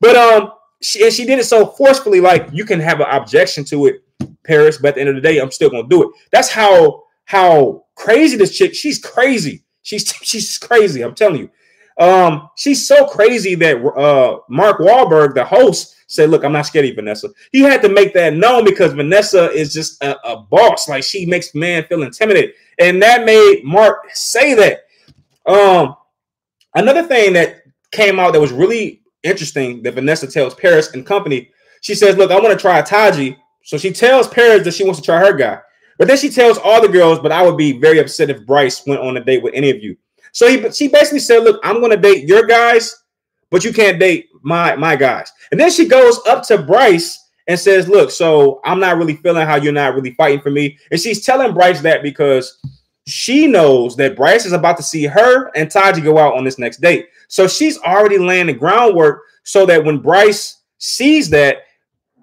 but 0.01 0.17
um, 0.17 0.53
she 0.81 1.05
and 1.05 1.13
she 1.13 1.25
did 1.25 1.39
it 1.39 1.45
so 1.45 1.67
forcefully, 1.67 2.21
like 2.21 2.49
you 2.53 2.65
can 2.65 2.81
have 2.81 3.01
an 3.01 3.09
objection 3.11 3.65
to 3.67 3.87
it, 3.87 4.02
Paris. 4.45 4.79
But 4.79 4.89
at 4.89 4.95
the 4.97 5.01
end 5.01 5.11
of 5.11 5.15
the 5.17 5.21
day, 5.21 5.39
I'm 5.39 5.51
still 5.51 5.71
gonna 5.71 5.89
do 5.89 6.03
it. 6.03 6.11
That's 6.31 6.51
how 6.51 7.05
how 7.25 7.85
crazy 7.95 8.37
this 8.37 8.57
chick. 8.57 8.75
She's 8.75 8.99
crazy. 8.99 9.65
She's 9.83 10.07
she's 10.23 10.59
crazy. 10.59 11.03
I'm 11.03 11.15
telling 11.15 11.41
you. 11.41 11.51
Um, 11.99 12.49
she's 12.57 12.87
so 12.87 13.07
crazy 13.07 13.55
that 13.57 13.77
uh 13.77 14.39
Mark 14.49 14.79
Walberg, 14.79 15.35
the 15.35 15.45
host, 15.45 15.97
said, 16.13 16.31
Look, 16.31 16.45
I'm 16.45 16.53
not 16.53 16.67
scared 16.67 16.87
of 16.87 16.95
Vanessa. 16.95 17.29
He 17.53 17.61
had 17.61 17.83
to 17.83 17.89
make 17.89 18.13
that 18.15 18.35
known 18.35 18.65
because 18.65 18.93
Vanessa 18.93 19.51
is 19.51 19.73
just 19.73 20.03
a, 20.03 20.17
a 20.29 20.37
boss. 20.37 20.89
Like 20.89 21.05
she 21.05 21.27
makes 21.27 21.55
man 21.55 21.85
feel 21.85 22.03
intimidated. 22.03 22.55
And 22.79 23.03
that 23.03 23.25
made 23.25 23.63
Mark 23.65 24.11
say 24.13 24.55
that. 24.55 24.83
Um, 25.47 25.97
another 26.75 27.03
thing 27.03 27.33
that 27.33 27.63
came 27.91 28.21
out 28.21 28.33
that 28.33 28.41
was 28.41 28.53
really 28.53 29.03
interesting 29.23 29.83
that 29.83 29.95
Vanessa 29.95 30.27
tells 30.27 30.55
Paris 30.55 30.93
and 30.93 31.07
company, 31.07 31.51
she 31.81 31.95
says, 31.95 32.17
Look, 32.17 32.31
I 32.31 32.39
want 32.39 32.53
to 32.53 32.61
try 32.61 32.81
Taji. 32.83 33.37
So 33.65 33.79
she 33.79 33.93
tells 33.93 34.29
Paris 34.29 34.65
that 34.65 34.75
she 34.75 34.85
wants 34.85 35.01
to 35.01 35.05
try 35.05 35.19
her 35.19 35.33
guy. 35.33 35.59
But 35.99 36.09
then 36.09 36.17
she 36.17 36.31
tells 36.31 36.59
all 36.59 36.81
the 36.81 36.89
girls, 36.89 37.21
but 37.21 37.33
I 37.33 37.43
would 37.43 37.57
be 37.57 37.79
very 37.79 37.99
upset 37.99 38.31
if 38.31 38.47
Bryce 38.47 38.87
went 38.87 39.01
on 39.01 39.17
a 39.17 39.25
date 39.25 39.43
with 39.43 39.55
any 39.55 39.71
of 39.71 39.83
you. 39.83 39.97
So 40.33 40.49
he, 40.49 40.71
she 40.73 40.89
basically 40.89 41.21
said, 41.21 41.45
Look, 41.45 41.61
I'm 41.63 41.81
going 41.81 41.91
to 41.91 41.97
date 41.97 42.27
your 42.27 42.47
guys, 42.47 43.05
but 43.51 43.65
you 43.65 43.73
can't 43.73 44.01
date 44.01 44.29
my 44.43 44.75
my 44.77 44.97
guys. 44.97 45.31
And 45.51 45.61
then 45.61 45.71
she 45.71 45.87
goes 45.87 46.19
up 46.27 46.45
to 46.49 46.59
Bryce 46.59 47.31
and 47.47 47.59
says, 47.59 47.89
"Look, 47.89 48.11
so 48.11 48.61
I'm 48.65 48.81
not 48.81 48.97
really 48.97 49.17
feeling 49.17 49.47
how 49.47 49.57
you're 49.57 49.73
not 49.73 49.95
really 49.95 50.15
fighting 50.15 50.41
for 50.41 50.51
me." 50.51 50.79
And 50.91 51.01
she's 51.01 51.25
telling 51.25 51.55
Bryce 51.55 51.81
that 51.83 52.03
because 52.03 52.59
she 53.07 53.47
knows 53.47 53.97
that 53.97 54.17
Bryce 54.17 54.47
is 54.47 54.53
about 54.53 54.77
to 54.77 54.83
see 54.83 55.05
her 55.05 55.51
and 55.57 55.71
Taji 55.71 56.01
go 56.01 56.19
out 56.19 56.35
on 56.35 56.45
this 56.45 56.59
next 56.59 56.81
date. 56.81 57.09
So 57.29 57.49
she's 57.49 57.79
already 57.79 58.19
laying 58.19 58.47
the 58.47 58.53
groundwork 58.53 59.23
so 59.45 59.67
that 59.67 59.85
when 59.85 59.99
Bryce 59.99 60.63
sees 60.79 61.29
that, 61.31 61.65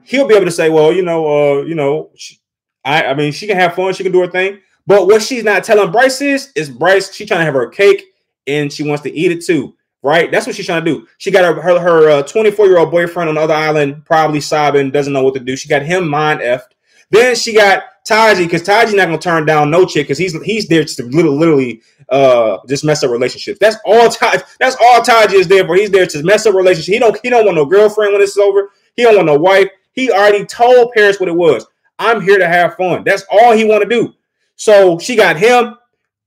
he'll 0.10 0.28
be 0.28 0.36
able 0.36 0.46
to 0.46 0.52
say, 0.52 0.70
"Well, 0.70 0.92
you 0.92 1.02
know, 1.02 1.28
uh, 1.28 1.62
you 1.64 1.76
know, 1.76 2.12
she, 2.16 2.40
I, 2.84 3.06
I 3.06 3.14
mean, 3.14 3.32
she 3.32 3.48
can 3.48 3.58
have 3.58 3.76
fun, 3.76 3.94
she 3.94 4.04
can 4.04 4.12
do 4.12 4.22
her 4.22 4.28
thing." 4.28 4.60
But 4.88 5.08
what 5.08 5.22
she's 5.22 5.44
not 5.44 5.64
telling 5.64 5.92
Bryce 5.92 6.22
is, 6.22 6.52
is 6.56 6.70
Bryce, 6.70 7.14
she's 7.14 7.28
trying 7.28 7.42
to 7.42 7.46
have 7.46 7.54
her 7.54 7.68
cake 7.70 8.06
and 8.48 8.74
she 8.74 8.82
wants 8.84 9.04
to 9.04 9.12
eat 9.12 9.32
it 9.32 9.46
too 9.46 9.76
right? 10.02 10.32
That's 10.32 10.48
what 10.48 10.56
she's 10.56 10.66
trying 10.66 10.84
to 10.86 10.92
do. 10.92 11.08
She 11.18 11.32
got 11.32 11.44
her 11.44 11.62
her, 11.62 11.80
her 11.80 12.24
24 12.24 12.66
uh, 12.66 12.70
year 12.70 12.78
old 12.80 12.92
boyfriend 12.92 13.30
on 13.30 13.36
the 13.36 13.42
other 13.42 13.54
island, 13.54 14.06
probably 14.06 14.42
sobbing, 14.42 14.92
doesn't 14.92 15.14
know 15.14 15.24
what 15.24 15.34
to 15.36 15.40
do. 15.40 15.56
She 15.56 15.68
got 15.68 15.82
him 15.82 16.08
mind 16.08 16.42
effed. 16.42 16.70
Then 17.12 17.36
she 17.36 17.54
got 17.54 17.84
Taji 18.06 18.46
because 18.46 18.64
Taji's 18.64 18.94
not 18.94 19.06
gonna 19.06 19.18
turn 19.18 19.46
down 19.46 19.72
no 19.72 19.86
chick 19.86 20.06
because 20.06 20.18
he's 20.18 20.40
he's 20.44 20.68
there 20.68 20.84
to 20.84 21.04
literally, 21.04 21.38
literally 21.38 21.82
uh 22.10 22.58
just 22.68 22.86
mess 22.86 23.04
up 23.04 23.12
relationships. 23.12 23.60
That's 23.60 23.78
all 23.86 24.10
Taji. 24.10 24.44
That's 24.60 24.76
all 24.82 25.02
Taji 25.02 25.38
is 25.38 25.48
there 25.48 25.66
for. 25.66 25.76
He's 25.76 25.92
there 25.92 26.06
to 26.06 26.24
mess 26.24 26.46
up 26.46 26.56
relationships. 26.56 26.94
He 26.94 27.00
don't 27.00 27.20
he 27.22 27.30
don't 27.30 27.46
want 27.46 27.56
no 27.56 27.66
girlfriend 27.66 28.14
when 28.14 28.22
is 28.22 28.38
over. 28.38 28.70
He 28.96 29.04
don't 29.04 29.16
want 29.16 29.28
no 29.28 29.38
wife. 29.38 29.70
He 29.92 30.12
already 30.12 30.46
told 30.46 30.92
Paris 30.94 31.20
what 31.20 31.30
it 31.30 31.36
was. 31.36 31.66
I'm 31.98 32.22
here 32.22 32.38
to 32.38 32.48
have 32.48 32.76
fun. 32.76 33.04
That's 33.04 33.26
all 33.32 33.54
he 33.54 33.66
want 33.66 33.84
to 33.84 33.90
do. 33.90 34.14
So 34.56 35.00
she 35.00 35.16
got 35.16 35.38
him. 35.38 35.76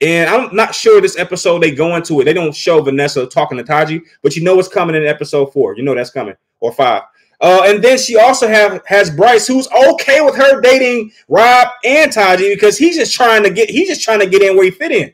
And 0.01 0.29
I'm 0.29 0.55
not 0.55 0.75
sure 0.75 1.01
this 1.01 1.17
episode 1.17 1.63
they 1.63 1.71
go 1.71 1.95
into 1.95 2.21
it. 2.21 2.25
They 2.25 2.33
don't 2.33 2.55
show 2.55 2.83
Vanessa 2.83 3.25
talking 3.27 3.57
to 3.59 3.63
Taji, 3.63 4.03
but 4.21 4.35
you 4.35 4.43
know 4.43 4.57
what's 4.57 4.67
coming 4.67 4.97
in 4.97 5.07
episode 5.07 5.53
four. 5.53 5.77
You 5.77 5.85
know 5.85 5.95
that's 5.95 6.11
coming 6.11 6.35
or 6.59 6.73
five. 6.73 7.03
Uh, 7.41 7.63
and 7.67 7.83
then 7.83 7.99
she 7.99 8.17
also 8.17 8.49
have 8.49 8.83
has 8.87 9.11
Bryce, 9.11 9.47
who's 9.47 9.69
okay 9.89 10.21
with 10.21 10.35
her 10.37 10.61
dating 10.61 11.13
Rob 11.29 11.69
and 11.85 12.11
Taji 12.13 12.53
because 12.53 12.79
he's 12.79 12.97
just 12.97 13.15
trying 13.15 13.45
to 13.45 13.51
get 13.51 13.71
he's 13.71 13.89
just 13.89 14.03
trying 14.03 14.21
to 14.21 14.27
get 14.27 14.43
in 14.43 14.57
where 14.57 14.65
he 14.65 14.71
fit 14.73 14.93
in. 14.93 15.13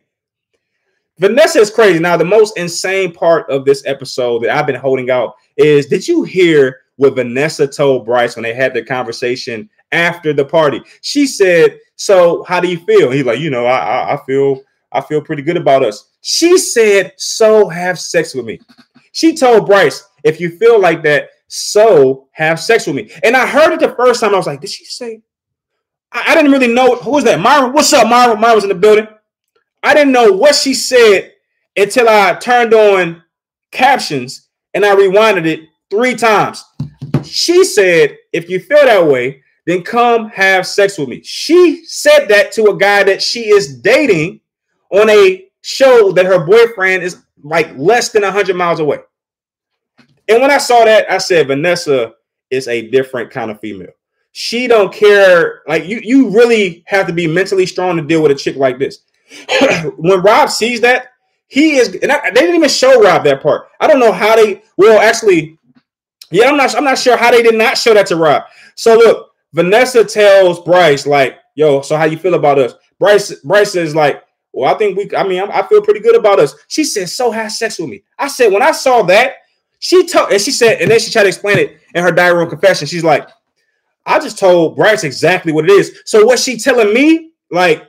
Vanessa 1.18 1.58
is 1.58 1.70
crazy. 1.70 1.98
Now, 1.98 2.16
the 2.16 2.24
most 2.24 2.56
insane 2.56 3.12
part 3.12 3.50
of 3.50 3.64
this 3.64 3.82
episode 3.86 4.42
that 4.42 4.56
I've 4.56 4.66
been 4.66 4.76
holding 4.76 5.10
out 5.10 5.34
is 5.56 5.86
did 5.86 6.06
you 6.06 6.22
hear 6.22 6.80
what 6.98 7.14
Vanessa 7.14 7.66
told 7.66 8.04
Bryce 8.04 8.36
when 8.36 8.42
they 8.42 8.54
had 8.54 8.74
the 8.74 8.82
conversation 8.82 9.70
after 9.92 10.32
the 10.32 10.44
party? 10.44 10.82
She 11.00 11.26
said, 11.26 11.78
So 11.96 12.44
how 12.44 12.60
do 12.60 12.68
you 12.68 12.78
feel? 12.80 13.10
He's 13.10 13.24
like, 13.24 13.38
you 13.38 13.50
know, 13.50 13.66
I, 13.66 13.78
I, 13.78 14.14
I 14.14 14.24
feel 14.26 14.62
I 14.92 15.00
feel 15.00 15.22
pretty 15.22 15.42
good 15.42 15.56
about 15.56 15.84
us. 15.84 16.10
She 16.20 16.58
said, 16.58 17.12
So 17.16 17.68
have 17.68 17.98
sex 17.98 18.34
with 18.34 18.44
me. 18.44 18.60
She 19.12 19.36
told 19.36 19.66
Bryce, 19.66 20.04
if 20.24 20.40
you 20.40 20.50
feel 20.58 20.80
like 20.80 21.02
that, 21.04 21.30
so 21.46 22.28
have 22.32 22.60
sex 22.60 22.86
with 22.86 22.96
me. 22.96 23.10
And 23.22 23.36
I 23.36 23.46
heard 23.46 23.72
it 23.72 23.80
the 23.80 23.94
first 23.94 24.20
time. 24.20 24.34
I 24.34 24.36
was 24.36 24.46
like, 24.46 24.60
did 24.60 24.70
she 24.70 24.84
say? 24.84 25.22
I, 26.12 26.24
I 26.28 26.34
didn't 26.34 26.52
really 26.52 26.72
know 26.72 26.96
who 26.96 27.12
was 27.12 27.24
that. 27.24 27.40
Myra, 27.40 27.70
what's 27.70 27.92
up, 27.92 28.08
Myra? 28.08 28.36
Myra 28.36 28.54
was 28.54 28.64
in 28.64 28.68
the 28.68 28.74
building. 28.74 29.06
I 29.82 29.94
didn't 29.94 30.12
know 30.12 30.32
what 30.32 30.54
she 30.54 30.74
said 30.74 31.32
until 31.76 32.08
I 32.08 32.34
turned 32.34 32.74
on 32.74 33.22
captions 33.70 34.48
and 34.74 34.84
I 34.84 34.94
rewinded 34.94 35.46
it 35.46 35.68
three 35.90 36.14
times. 36.14 36.64
She 37.24 37.64
said, 37.64 38.16
if 38.32 38.48
you 38.48 38.60
feel 38.60 38.84
that 38.84 39.06
way, 39.06 39.42
then 39.66 39.82
come 39.82 40.28
have 40.30 40.66
sex 40.66 40.98
with 40.98 41.08
me. 41.08 41.20
She 41.22 41.84
said 41.84 42.26
that 42.28 42.52
to 42.52 42.70
a 42.70 42.76
guy 42.76 43.04
that 43.04 43.22
she 43.22 43.50
is 43.50 43.80
dating 43.80 44.40
on 44.90 45.10
a 45.10 45.48
show 45.60 46.12
that 46.12 46.26
her 46.26 46.46
boyfriend 46.46 47.02
is 47.02 47.22
like 47.42 47.76
less 47.76 48.10
than 48.10 48.22
100 48.22 48.56
miles 48.56 48.80
away. 48.80 48.98
And 50.28 50.40
when 50.40 50.50
I 50.50 50.58
saw 50.58 50.84
that, 50.84 51.10
I 51.10 51.18
said, 51.18 51.48
Vanessa 51.48 52.14
is 52.50 52.68
a 52.68 52.88
different 52.88 53.30
kind 53.30 53.50
of 53.50 53.60
female. 53.60 53.92
She 54.32 54.66
don't 54.66 54.92
care. 54.92 55.62
Like 55.66 55.84
you, 55.84 56.00
you 56.02 56.30
really 56.30 56.84
have 56.86 57.06
to 57.06 57.12
be 57.12 57.26
mentally 57.26 57.66
strong 57.66 57.96
to 57.96 58.02
deal 58.02 58.22
with 58.22 58.32
a 58.32 58.34
chick 58.34 58.56
like 58.56 58.78
this. 58.78 59.00
when 59.96 60.22
Rob 60.22 60.50
sees 60.50 60.80
that, 60.80 61.08
he 61.46 61.76
is, 61.76 61.94
and 62.02 62.12
I, 62.12 62.30
they 62.30 62.40
didn't 62.40 62.56
even 62.56 62.68
show 62.68 63.02
Rob 63.02 63.24
that 63.24 63.42
part. 63.42 63.68
I 63.80 63.86
don't 63.86 64.00
know 64.00 64.12
how 64.12 64.36
they. 64.36 64.62
Well, 64.76 65.00
actually, 65.00 65.57
yeah, 66.30 66.48
I'm 66.48 66.56
not. 66.56 66.74
I'm 66.76 66.84
not 66.84 66.98
sure 66.98 67.16
how 67.16 67.30
they 67.30 67.42
did 67.42 67.54
not 67.54 67.78
show 67.78 67.94
that 67.94 68.06
to 68.08 68.16
Rob. 68.16 68.44
So 68.74 68.94
look, 68.94 69.32
Vanessa 69.52 70.04
tells 70.04 70.60
Bryce 70.60 71.06
like, 71.06 71.38
"Yo, 71.54 71.80
so 71.80 71.96
how 71.96 72.04
you 72.04 72.18
feel 72.18 72.34
about 72.34 72.58
us?" 72.58 72.74
Bryce, 72.98 73.34
Bryce 73.40 73.74
is 73.74 73.94
like, 73.94 74.22
"Well, 74.52 74.72
I 74.72 74.76
think 74.76 74.96
we. 74.96 75.10
I 75.16 75.26
mean, 75.26 75.40
I, 75.40 75.60
I 75.60 75.66
feel 75.66 75.82
pretty 75.82 76.00
good 76.00 76.16
about 76.16 76.38
us." 76.38 76.54
She 76.68 76.84
said, 76.84 77.08
"So 77.08 77.30
have 77.30 77.52
sex 77.52 77.78
with 77.78 77.88
me." 77.88 78.02
I 78.18 78.28
said, 78.28 78.52
when 78.52 78.62
I 78.62 78.72
saw 78.72 79.02
that, 79.02 79.36
she 79.78 80.06
told, 80.06 80.32
and 80.32 80.40
she 80.40 80.50
said, 80.50 80.80
and 80.80 80.90
then 80.90 80.98
she 80.98 81.10
tried 81.10 81.22
to 81.22 81.28
explain 81.28 81.58
it 81.58 81.80
in 81.94 82.02
her 82.02 82.12
diary 82.12 82.38
room 82.38 82.50
confession. 82.50 82.86
She's 82.86 83.04
like, 83.04 83.28
"I 84.04 84.18
just 84.18 84.38
told 84.38 84.76
Bryce 84.76 85.04
exactly 85.04 85.52
what 85.52 85.64
it 85.64 85.70
is." 85.70 86.02
So 86.04 86.26
what 86.26 86.38
she 86.38 86.58
telling 86.58 86.92
me, 86.92 87.30
like, 87.50 87.88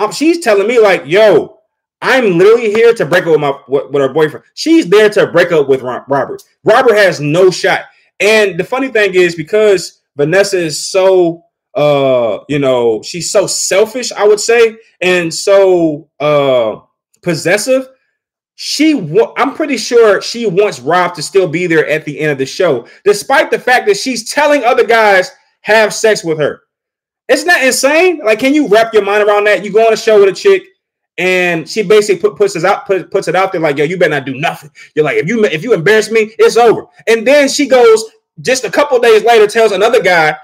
um, 0.00 0.10
she's 0.10 0.40
telling 0.40 0.66
me 0.66 0.80
like, 0.80 1.04
yo, 1.06 1.59
I'm 2.02 2.38
literally 2.38 2.72
here 2.72 2.94
to 2.94 3.04
break 3.04 3.24
up 3.24 3.32
with 3.32 3.40
my 3.40 3.58
with 3.68 4.00
her 4.00 4.12
boyfriend. 4.12 4.44
She's 4.54 4.88
there 4.88 5.10
to 5.10 5.26
break 5.26 5.52
up 5.52 5.68
with 5.68 5.82
Robert. 5.82 6.42
Robert 6.64 6.94
has 6.94 7.20
no 7.20 7.50
shot. 7.50 7.82
And 8.20 8.58
the 8.58 8.64
funny 8.64 8.88
thing 8.88 9.14
is 9.14 9.34
because 9.34 10.00
Vanessa 10.16 10.58
is 10.58 10.86
so 10.86 11.44
uh 11.74 12.40
you 12.48 12.58
know 12.58 13.00
she's 13.00 13.30
so 13.30 13.46
selfish 13.46 14.10
i 14.10 14.26
would 14.26 14.40
say 14.40 14.76
and 15.00 15.32
so 15.32 16.08
uh 16.18 16.80
possessive 17.22 17.86
she 18.56 18.92
wa- 18.92 19.32
i'm 19.36 19.54
pretty 19.54 19.76
sure 19.76 20.20
she 20.20 20.46
wants 20.46 20.80
rob 20.80 21.14
to 21.14 21.22
still 21.22 21.46
be 21.46 21.68
there 21.68 21.86
at 21.88 22.04
the 22.04 22.18
end 22.18 22.32
of 22.32 22.38
the 22.38 22.44
show 22.44 22.84
despite 23.04 23.52
the 23.52 23.58
fact 23.58 23.86
that 23.86 23.96
she's 23.96 24.28
telling 24.28 24.64
other 24.64 24.84
guys 24.84 25.30
have 25.60 25.94
sex 25.94 26.24
with 26.24 26.38
her 26.38 26.62
it's 27.30 27.44
not 27.44 27.62
insane. 27.62 28.18
Like, 28.24 28.40
can 28.40 28.54
you 28.54 28.66
wrap 28.66 28.92
your 28.92 29.04
mind 29.04 29.22
around 29.22 29.44
that? 29.44 29.64
You 29.64 29.72
go 29.72 29.86
on 29.86 29.92
a 29.92 29.96
show 29.96 30.18
with 30.18 30.30
a 30.30 30.32
chick, 30.32 30.64
and 31.20 31.68
she 31.68 31.82
basically 31.82 32.18
put, 32.18 32.34
puts 32.34 32.56
us 32.56 32.64
out, 32.64 32.86
put, 32.86 33.10
puts 33.10 33.28
it 33.28 33.36
out 33.36 33.52
there 33.52 33.60
like, 33.60 33.76
yo, 33.76 33.84
you 33.84 33.98
better 33.98 34.12
not 34.12 34.24
do 34.24 34.40
nothing. 34.40 34.70
You're 34.94 35.04
like, 35.04 35.18
if 35.18 35.28
you 35.28 35.44
if 35.44 35.62
you 35.62 35.74
embarrass 35.74 36.10
me, 36.10 36.34
it's 36.38 36.56
over. 36.56 36.86
And 37.06 37.26
then 37.26 37.46
she 37.46 37.68
goes 37.68 38.02
just 38.40 38.64
a 38.64 38.70
couple 38.70 38.98
days 38.98 39.22
later, 39.22 39.46
tells 39.46 39.72
another 39.72 40.02
guy, 40.02 40.34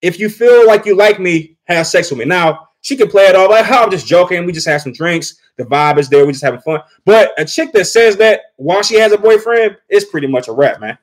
if 0.00 0.20
you 0.20 0.28
feel 0.28 0.64
like 0.64 0.86
you 0.86 0.96
like 0.96 1.18
me, 1.18 1.56
have 1.64 1.88
sex 1.88 2.08
with 2.08 2.20
me. 2.20 2.24
Now 2.24 2.68
she 2.82 2.96
can 2.96 3.08
play 3.08 3.24
it 3.24 3.34
all 3.34 3.50
like, 3.50 3.68
oh, 3.68 3.82
I'm 3.82 3.90
just 3.90 4.06
joking. 4.06 4.46
We 4.46 4.52
just 4.52 4.68
have 4.68 4.80
some 4.80 4.92
drinks. 4.92 5.40
The 5.56 5.64
vibe 5.64 5.98
is 5.98 6.08
there. 6.08 6.24
We 6.24 6.30
just 6.30 6.44
having 6.44 6.60
fun. 6.60 6.82
But 7.04 7.32
a 7.36 7.44
chick 7.44 7.72
that 7.72 7.86
says 7.86 8.16
that 8.18 8.42
while 8.58 8.84
she 8.84 8.94
has 9.00 9.10
a 9.10 9.18
boyfriend, 9.18 9.76
is 9.88 10.04
pretty 10.04 10.28
much 10.28 10.46
a 10.46 10.52
wrap, 10.52 10.80
man. 10.80 10.96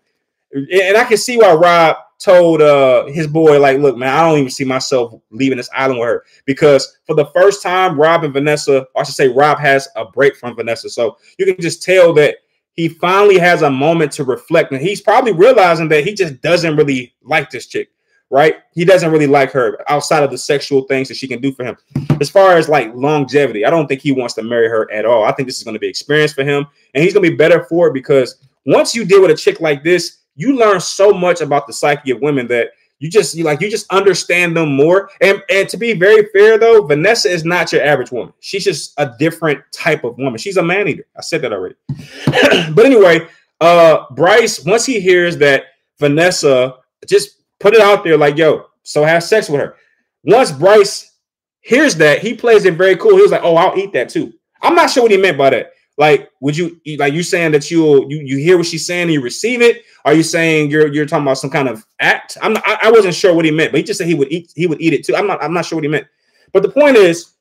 And 0.53 0.95
I 0.95 1.03
can 1.03 1.17
see 1.17 1.37
why 1.37 1.53
Rob 1.53 1.97
told 2.19 2.61
uh 2.61 3.05
his 3.05 3.27
boy, 3.27 3.59
like, 3.59 3.79
look, 3.79 3.97
man, 3.97 4.09
I 4.09 4.21
don't 4.21 4.37
even 4.37 4.51
see 4.51 4.65
myself 4.65 5.13
leaving 5.31 5.57
this 5.57 5.69
island 5.73 5.99
with 5.99 6.09
her 6.09 6.25
because 6.45 6.97
for 7.07 7.15
the 7.15 7.25
first 7.27 7.63
time, 7.63 7.99
Rob 7.99 8.23
and 8.23 8.33
Vanessa, 8.33 8.85
I 8.95 9.03
should 9.03 9.15
say, 9.15 9.29
Rob 9.29 9.57
has 9.59 9.87
a 9.95 10.05
break 10.05 10.35
from 10.35 10.55
Vanessa. 10.55 10.89
So 10.89 11.17
you 11.37 11.45
can 11.45 11.59
just 11.61 11.81
tell 11.81 12.13
that 12.13 12.35
he 12.73 12.87
finally 12.87 13.37
has 13.37 13.61
a 13.61 13.69
moment 13.69 14.11
to 14.13 14.23
reflect, 14.23 14.71
and 14.71 14.81
he's 14.81 15.01
probably 15.01 15.33
realizing 15.33 15.89
that 15.89 16.05
he 16.05 16.13
just 16.13 16.41
doesn't 16.41 16.77
really 16.77 17.13
like 17.23 17.49
this 17.49 17.67
chick, 17.67 17.89
right? 18.29 18.55
He 18.73 18.85
doesn't 18.85 19.11
really 19.11 19.27
like 19.27 19.51
her 19.51 19.79
outside 19.89 20.23
of 20.23 20.31
the 20.31 20.37
sexual 20.37 20.83
things 20.83 21.09
that 21.09 21.17
she 21.17 21.27
can 21.27 21.41
do 21.41 21.51
for 21.51 21.65
him. 21.65 21.75
As 22.21 22.29
far 22.29 22.55
as 22.55 22.69
like 22.69 22.93
longevity, 22.95 23.65
I 23.65 23.69
don't 23.69 23.87
think 23.87 24.01
he 24.01 24.13
wants 24.13 24.33
to 24.35 24.43
marry 24.43 24.69
her 24.69 24.89
at 24.91 25.05
all. 25.05 25.25
I 25.25 25.33
think 25.33 25.47
this 25.47 25.57
is 25.57 25.63
going 25.63 25.73
to 25.73 25.79
be 25.79 25.89
experience 25.89 26.31
for 26.31 26.43
him, 26.43 26.65
and 26.93 27.03
he's 27.03 27.13
going 27.13 27.25
to 27.25 27.31
be 27.31 27.35
better 27.35 27.65
for 27.65 27.87
it 27.87 27.93
because 27.93 28.37
once 28.65 28.95
you 28.95 29.03
deal 29.03 29.21
with 29.21 29.31
a 29.31 29.35
chick 29.35 29.59
like 29.59 29.83
this, 29.83 30.18
you 30.39 30.55
learn 30.55 30.79
so 30.79 31.11
much 31.11 31.41
about 31.41 31.67
the 31.67 31.73
psyche 31.73 32.11
of 32.11 32.21
women 32.21 32.47
that 32.47 32.69
you 32.99 33.09
just 33.09 33.35
you 33.35 33.43
like 33.43 33.59
you 33.59 33.69
just 33.69 33.91
understand 33.91 34.55
them 34.55 34.73
more. 34.73 35.09
And 35.19 35.43
and 35.49 35.67
to 35.67 35.77
be 35.77 35.93
very 35.93 36.27
fair 36.33 36.57
though, 36.57 36.85
Vanessa 36.85 37.29
is 37.29 37.43
not 37.43 37.71
your 37.73 37.83
average 37.83 38.11
woman. 38.11 38.33
She's 38.39 38.63
just 38.63 38.93
a 38.97 39.13
different 39.19 39.61
type 39.71 40.05
of 40.05 40.17
woman. 40.17 40.37
She's 40.37 40.57
a 40.57 40.63
man 40.63 40.87
eater. 40.87 41.05
I 41.17 41.21
said 41.21 41.41
that 41.41 41.51
already. 41.51 41.75
but 42.73 42.85
anyway, 42.85 43.27
uh 43.59 44.05
Bryce, 44.11 44.63
once 44.63 44.85
he 44.85 45.01
hears 45.01 45.37
that 45.37 45.63
Vanessa 45.99 46.75
just 47.05 47.41
put 47.59 47.73
it 47.73 47.81
out 47.81 48.05
there 48.05 48.17
like, 48.17 48.37
yo, 48.37 48.67
so 48.83 49.03
have 49.03 49.23
sex 49.23 49.49
with 49.49 49.59
her. 49.59 49.75
Once 50.23 50.51
Bryce 50.51 51.17
hears 51.59 51.95
that, 51.95 52.19
he 52.19 52.33
plays 52.33 52.63
it 52.63 52.75
very 52.75 52.95
cool. 52.95 53.15
He 53.17 53.21
was 53.21 53.31
like, 53.31 53.43
oh, 53.43 53.55
I'll 53.55 53.77
eat 53.77 53.91
that 53.93 54.07
too. 54.07 54.33
I'm 54.61 54.75
not 54.75 54.89
sure 54.89 55.03
what 55.03 55.11
he 55.11 55.17
meant 55.17 55.37
by 55.37 55.49
that. 55.51 55.73
Like, 55.99 56.31
would 56.39 56.55
you 56.55 56.79
like 56.97 57.13
you 57.13 57.23
saying 57.23 57.51
that 57.51 57.69
you 57.69 58.07
you 58.09 58.21
you 58.21 58.37
hear 58.37 58.57
what 58.57 58.65
she's 58.65 58.87
saying 58.87 59.03
and 59.03 59.11
you 59.11 59.21
receive 59.21 59.61
it? 59.61 59.83
Are 60.05 60.13
you 60.13 60.23
saying 60.23 60.71
you're 60.71 60.87
you're 60.87 61.05
talking 61.05 61.25
about 61.25 61.37
some 61.37 61.49
kind 61.49 61.67
of 61.67 61.85
act? 61.99 62.37
I'm 62.41 62.53
not, 62.53 62.63
I, 62.65 62.79
I 62.83 62.91
wasn't 62.91 63.13
sure 63.13 63.33
what 63.33 63.43
he 63.43 63.51
meant, 63.51 63.73
but 63.73 63.79
he 63.79 63.83
just 63.83 63.97
said 63.97 64.07
he 64.07 64.13
would 64.13 64.31
eat 64.31 64.53
he 64.55 64.65
would 64.65 64.79
eat 64.81 64.93
it 64.93 65.05
too. 65.05 65.13
I'm 65.13 65.27
not 65.27 65.43
I'm 65.43 65.53
not 65.53 65.65
sure 65.65 65.75
what 65.75 65.83
he 65.83 65.89
meant. 65.89 66.07
But 66.53 66.63
the 66.63 66.69
point 66.69 66.95
is, 66.95 67.33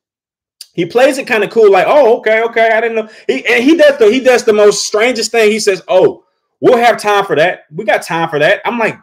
he 0.72 0.84
plays 0.84 1.18
it 1.18 1.28
kind 1.28 1.44
of 1.44 1.50
cool, 1.50 1.70
like, 1.70 1.86
oh, 1.88 2.18
okay, 2.18 2.42
okay, 2.42 2.70
I 2.72 2.80
didn't 2.80 2.96
know. 2.96 3.08
He 3.28 3.46
and 3.46 3.62
he 3.62 3.76
does 3.76 3.96
the 3.96 4.10
he 4.10 4.18
does 4.18 4.44
the 4.44 4.52
most 4.52 4.84
strangest 4.84 5.30
thing. 5.30 5.52
He 5.52 5.60
says, 5.60 5.80
Oh, 5.86 6.24
we'll 6.60 6.78
have 6.78 7.00
time 7.00 7.24
for 7.26 7.36
that. 7.36 7.66
We 7.72 7.84
got 7.84 8.02
time 8.02 8.28
for 8.28 8.40
that. 8.40 8.60
I'm 8.64 8.76
like, 8.76 8.98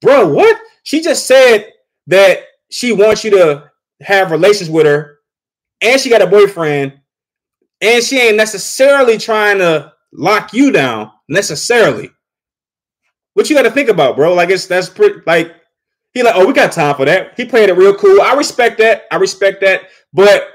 bro, 0.00 0.26
what? 0.28 0.58
She 0.84 1.02
just 1.02 1.26
said 1.26 1.72
that 2.06 2.40
she 2.70 2.92
wants 2.92 3.22
you 3.22 3.32
to 3.32 3.70
have 4.00 4.30
relations 4.30 4.70
with 4.70 4.86
her, 4.86 5.18
and 5.82 6.00
she 6.00 6.08
got 6.08 6.22
a 6.22 6.26
boyfriend, 6.26 6.98
and 7.80 8.02
she 8.02 8.18
ain't 8.18 8.36
necessarily 8.36 9.18
trying 9.18 9.58
to 9.58 9.92
lock 10.12 10.52
you 10.52 10.72
down 10.72 11.12
necessarily. 11.28 12.10
What 13.34 13.48
you 13.48 13.56
got 13.56 13.62
to 13.62 13.70
think 13.70 13.88
about, 13.88 14.16
bro? 14.16 14.34
Like 14.34 14.50
it's 14.50 14.66
that's 14.66 14.88
pretty 14.88 15.20
like 15.26 15.54
he 16.12 16.22
like, 16.22 16.34
oh, 16.36 16.46
we 16.46 16.52
got 16.52 16.72
time 16.72 16.96
for 16.96 17.04
that. 17.04 17.34
He 17.36 17.44
played 17.44 17.68
it 17.68 17.74
real 17.74 17.94
cool. 17.94 18.20
I 18.20 18.34
respect 18.34 18.78
that. 18.78 19.04
I 19.12 19.16
respect 19.16 19.60
that. 19.60 19.82
But 20.12 20.48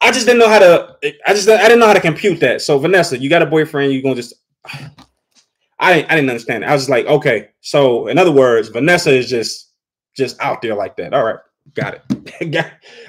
I 0.00 0.10
just 0.10 0.26
didn't 0.26 0.40
know 0.40 0.48
how 0.48 0.58
to. 0.58 0.96
I 1.26 1.34
just 1.34 1.48
I 1.48 1.62
didn't 1.62 1.78
know 1.78 1.86
how 1.86 1.94
to 1.94 2.00
compute 2.00 2.40
that. 2.40 2.62
So 2.62 2.78
Vanessa, 2.78 3.18
you 3.18 3.30
got 3.30 3.42
a 3.42 3.46
boyfriend. 3.46 3.92
You 3.92 4.02
gonna 4.02 4.16
just? 4.16 4.34
I 5.80 5.94
didn't. 5.94 6.10
I 6.10 6.16
didn't 6.16 6.30
understand. 6.30 6.64
It. 6.64 6.70
I 6.70 6.72
was 6.72 6.88
like, 6.88 7.06
okay. 7.06 7.50
So 7.60 8.08
in 8.08 8.18
other 8.18 8.32
words, 8.32 8.68
Vanessa 8.68 9.14
is 9.14 9.28
just 9.28 9.72
just 10.16 10.40
out 10.40 10.62
there 10.62 10.74
like 10.74 10.96
that. 10.96 11.14
All 11.14 11.24
right, 11.24 11.38
got 11.74 11.94
it. 11.94 12.02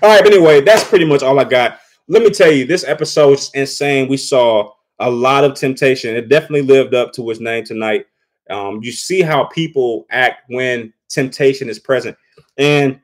all 0.03 0.09
right. 0.09 0.23
But 0.23 0.33
anyway, 0.33 0.61
that's 0.61 0.83
pretty 0.83 1.05
much 1.05 1.23
all 1.23 1.39
I 1.39 1.45
got 1.45 1.79
let 2.09 2.23
me 2.23 2.31
tell 2.31 2.51
you, 2.51 2.65
this 2.65 2.83
episode 2.83 3.37
is 3.37 3.51
insane. 3.53 4.09
We 4.09 4.17
saw 4.17 4.71
a 4.97 5.09
lot 5.09 5.43
of 5.43 5.53
temptation. 5.53 6.15
It 6.15 6.27
definitely 6.27 6.63
lived 6.63 6.95
up 6.95 7.13
to 7.13 7.29
its 7.29 7.39
name 7.39 7.63
tonight. 7.63 8.07
Um, 8.49 8.79
you 8.81 8.91
see 8.91 9.21
how 9.21 9.45
people 9.45 10.07
act 10.09 10.49
when 10.49 10.91
temptation 11.07 11.69
is 11.69 11.77
present. 11.77 12.17
And, 12.57 12.99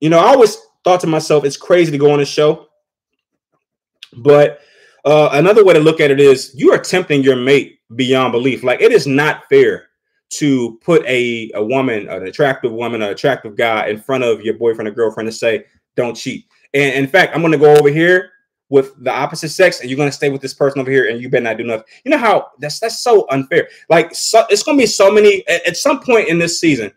you 0.00 0.10
know, 0.10 0.18
I 0.18 0.26
always 0.26 0.58
thought 0.82 1.00
to 1.00 1.06
myself, 1.06 1.44
it's 1.44 1.56
crazy 1.56 1.92
to 1.92 1.98
go 1.98 2.10
on 2.10 2.20
a 2.20 2.24
show. 2.24 2.66
But 4.16 4.60
uh, 5.04 5.30
another 5.32 5.64
way 5.64 5.74
to 5.74 5.80
look 5.80 6.00
at 6.00 6.10
it 6.10 6.18
is 6.18 6.52
you 6.56 6.72
are 6.72 6.78
tempting 6.78 7.22
your 7.22 7.36
mate 7.36 7.78
beyond 7.94 8.32
belief. 8.32 8.64
Like, 8.64 8.80
it 8.80 8.90
is 8.90 9.06
not 9.06 9.44
fair 9.48 9.86
to 10.30 10.76
put 10.82 11.06
a, 11.06 11.52
a 11.54 11.64
woman, 11.64 12.08
an 12.08 12.26
attractive 12.26 12.72
woman, 12.72 13.00
an 13.00 13.10
attractive 13.10 13.56
guy 13.56 13.86
in 13.86 14.00
front 14.00 14.24
of 14.24 14.40
your 14.42 14.54
boyfriend 14.54 14.88
or 14.88 14.90
girlfriend 14.90 15.28
to 15.28 15.32
say, 15.32 15.66
don't 15.94 16.16
cheat. 16.16 16.46
And 16.74 16.94
in 16.94 17.06
fact, 17.06 17.34
I'm 17.34 17.40
going 17.40 17.52
to 17.52 17.58
go 17.58 17.74
over 17.74 17.88
here 17.88 18.32
with 18.68 19.02
the 19.04 19.10
opposite 19.10 19.50
sex 19.50 19.80
and 19.80 19.88
you're 19.88 19.96
going 19.96 20.08
to 20.08 20.12
stay 20.12 20.30
with 20.30 20.40
this 20.40 20.54
person 20.54 20.80
over 20.80 20.90
here 20.90 21.08
and 21.08 21.20
you 21.20 21.28
better 21.28 21.44
not 21.44 21.56
do 21.56 21.64
nothing. 21.64 21.84
You 22.04 22.10
know 22.10 22.18
how 22.18 22.50
that's 22.58 22.80
that's 22.80 23.00
so 23.00 23.26
unfair. 23.30 23.68
Like 23.88 24.14
so, 24.14 24.44
it's 24.50 24.62
going 24.62 24.76
to 24.76 24.82
be 24.82 24.86
so 24.86 25.12
many 25.12 25.46
at, 25.48 25.66
at, 25.66 25.76
some 25.76 26.00
point 26.00 26.28
in 26.28 26.38
this 26.38 26.60
season. 26.60 26.90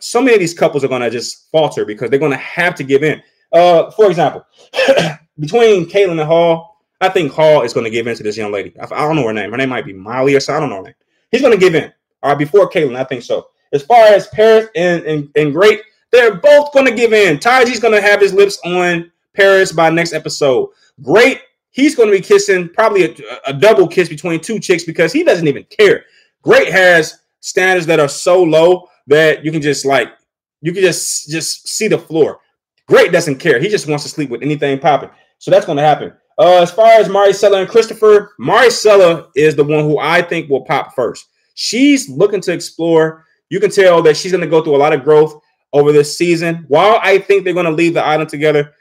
So 0.00 0.20
many 0.20 0.34
of 0.34 0.40
these 0.40 0.54
couples 0.54 0.84
are 0.84 0.88
going 0.88 1.02
to 1.02 1.10
just 1.10 1.50
falter 1.50 1.84
because 1.84 2.10
they're 2.10 2.18
going 2.18 2.32
to 2.32 2.38
have 2.38 2.74
to 2.76 2.84
give 2.84 3.02
in. 3.02 3.22
Uh, 3.52 3.90
for 3.90 4.08
example, 4.08 4.46
between 5.38 5.88
Kayla 5.88 6.12
and 6.12 6.20
Hall, 6.20 6.80
I 7.00 7.08
think 7.08 7.32
Hall 7.32 7.62
is 7.62 7.72
going 7.72 7.84
to 7.84 7.90
give 7.90 8.06
in 8.06 8.16
to 8.16 8.22
this 8.22 8.36
young 8.36 8.52
lady. 8.52 8.72
I, 8.80 8.84
I, 8.84 9.06
don't 9.06 9.16
know 9.16 9.26
her 9.26 9.32
name. 9.32 9.50
Her 9.50 9.56
name 9.56 9.68
might 9.68 9.84
be 9.84 9.92
Molly 9.92 10.34
or 10.34 10.40
something. 10.40 10.58
I 10.58 10.60
don't 10.60 10.70
know 10.70 10.76
her 10.76 10.82
name. 10.84 10.94
He's 11.30 11.40
going 11.40 11.52
to 11.52 11.58
give 11.58 11.74
in. 11.74 11.92
All 12.22 12.30
right, 12.30 12.38
before 12.38 12.70
Kaitlin, 12.70 12.96
I 12.96 13.04
think 13.04 13.22
so. 13.22 13.48
As 13.72 13.82
far 13.82 14.06
as 14.06 14.28
Paris 14.28 14.68
and, 14.76 15.02
and, 15.04 15.28
and 15.34 15.52
Great, 15.52 15.82
they're 16.12 16.34
both 16.34 16.72
going 16.72 16.86
to 16.86 16.94
give 16.94 17.12
in. 17.12 17.38
Taji's 17.38 17.80
going 17.80 17.94
to 17.94 18.00
have 18.00 18.20
his 18.20 18.32
lips 18.34 18.60
on 18.64 19.10
Paris 19.34 19.72
by 19.72 19.90
next 19.90 20.12
episode. 20.12 20.70
Great, 21.02 21.40
he's 21.70 21.94
going 21.94 22.10
to 22.10 22.16
be 22.16 22.22
kissing 22.22 22.68
probably 22.68 23.04
a, 23.04 23.16
a 23.48 23.52
double 23.52 23.88
kiss 23.88 24.08
between 24.08 24.40
two 24.40 24.60
chicks 24.60 24.84
because 24.84 25.12
he 25.12 25.24
doesn't 25.24 25.48
even 25.48 25.64
care. 25.64 26.04
Great 26.42 26.70
has 26.70 27.20
standards 27.40 27.86
that 27.86 27.98
are 27.98 28.08
so 28.08 28.42
low 28.42 28.88
that 29.06 29.44
you 29.44 29.50
can 29.50 29.62
just 29.62 29.84
like 29.84 30.12
you 30.60 30.72
can 30.72 30.82
just 30.82 31.28
just 31.28 31.66
see 31.66 31.88
the 31.88 31.98
floor. 31.98 32.40
Great 32.86 33.10
doesn't 33.10 33.38
care. 33.38 33.58
He 33.58 33.68
just 33.68 33.88
wants 33.88 34.04
to 34.04 34.10
sleep 34.10 34.30
with 34.30 34.42
anything 34.42 34.78
popping. 34.78 35.10
So 35.38 35.50
that's 35.50 35.66
going 35.66 35.78
to 35.78 35.82
happen. 35.82 36.12
Uh, 36.38 36.62
as 36.62 36.70
far 36.70 36.92
as 36.92 37.08
Marisela 37.08 37.60
and 37.60 37.68
Christopher, 37.68 38.32
Marisela 38.40 39.28
is 39.34 39.54
the 39.54 39.64
one 39.64 39.84
who 39.84 39.98
I 39.98 40.22
think 40.22 40.48
will 40.48 40.64
pop 40.64 40.94
first. 40.94 41.26
She's 41.54 42.08
looking 42.08 42.40
to 42.42 42.52
explore. 42.52 43.26
You 43.50 43.60
can 43.60 43.70
tell 43.70 44.02
that 44.02 44.16
she's 44.16 44.32
going 44.32 44.42
to 44.42 44.50
go 44.50 44.62
through 44.62 44.76
a 44.76 44.78
lot 44.78 44.92
of 44.92 45.04
growth 45.04 45.40
over 45.72 45.92
this 45.92 46.16
season. 46.16 46.64
While 46.68 46.98
I 47.02 47.18
think 47.18 47.44
they're 47.44 47.54
going 47.54 47.66
to 47.66 47.72
leave 47.72 47.94
the 47.94 48.04
island 48.04 48.28
together, 48.28 48.74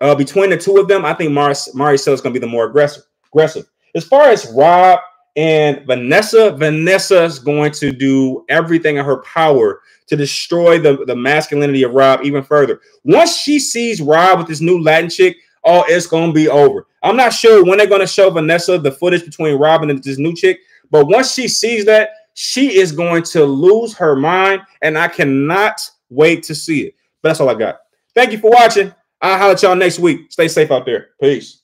uh, 0.00 0.14
between 0.14 0.50
the 0.50 0.56
two 0.56 0.76
of 0.78 0.88
them, 0.88 1.04
I 1.04 1.14
think 1.14 1.32
Mar- 1.32 1.50
Marisela 1.50 2.12
is 2.12 2.20
going 2.20 2.34
to 2.34 2.40
be 2.40 2.44
the 2.44 2.50
more 2.50 2.66
aggressive. 2.66 3.04
Aggressive. 3.26 3.66
As 3.94 4.04
far 4.04 4.28
as 4.28 4.50
Rob 4.52 5.00
and 5.36 5.84
Vanessa, 5.86 6.52
Vanessa 6.52 7.24
is 7.24 7.38
going 7.38 7.72
to 7.72 7.92
do 7.92 8.44
everything 8.48 8.96
in 8.96 9.04
her 9.04 9.22
power 9.22 9.80
to 10.06 10.16
destroy 10.16 10.78
the, 10.78 11.04
the 11.04 11.16
masculinity 11.16 11.82
of 11.82 11.92
Rob 11.92 12.20
even 12.24 12.42
further. 12.42 12.80
Once 13.04 13.36
she 13.36 13.58
sees 13.58 14.00
Rob 14.00 14.38
with 14.38 14.48
this 14.48 14.60
new 14.60 14.82
Latin 14.82 15.10
chick, 15.10 15.36
oh, 15.64 15.84
it's 15.88 16.06
going 16.06 16.30
to 16.30 16.34
be 16.34 16.48
over. 16.48 16.86
I'm 17.02 17.16
not 17.16 17.32
sure 17.32 17.64
when 17.64 17.78
they're 17.78 17.86
going 17.86 18.00
to 18.00 18.06
show 18.06 18.30
Vanessa 18.30 18.78
the 18.78 18.90
footage 18.90 19.24
between 19.24 19.58
Rob 19.58 19.82
and 19.82 20.02
this 20.02 20.18
new 20.18 20.34
chick, 20.34 20.60
but 20.90 21.06
once 21.06 21.34
she 21.34 21.46
sees 21.46 21.84
that, 21.84 22.10
she 22.34 22.78
is 22.78 22.92
going 22.92 23.24
to 23.24 23.44
lose 23.44 23.94
her 23.94 24.16
mind, 24.16 24.62
and 24.82 24.96
I 24.96 25.08
cannot 25.08 25.80
wait 26.10 26.42
to 26.44 26.54
see 26.54 26.82
it. 26.82 26.94
But 27.22 27.30
that's 27.30 27.40
all 27.40 27.48
I 27.48 27.54
got. 27.54 27.78
Thank 28.14 28.32
you 28.32 28.38
for 28.38 28.50
watching. 28.50 28.94
I'll 29.20 29.38
holler 29.38 29.52
at 29.52 29.62
y'all 29.62 29.74
next 29.74 29.98
week. 29.98 30.30
Stay 30.30 30.48
safe 30.48 30.70
out 30.70 30.86
there. 30.86 31.10
Peace. 31.20 31.62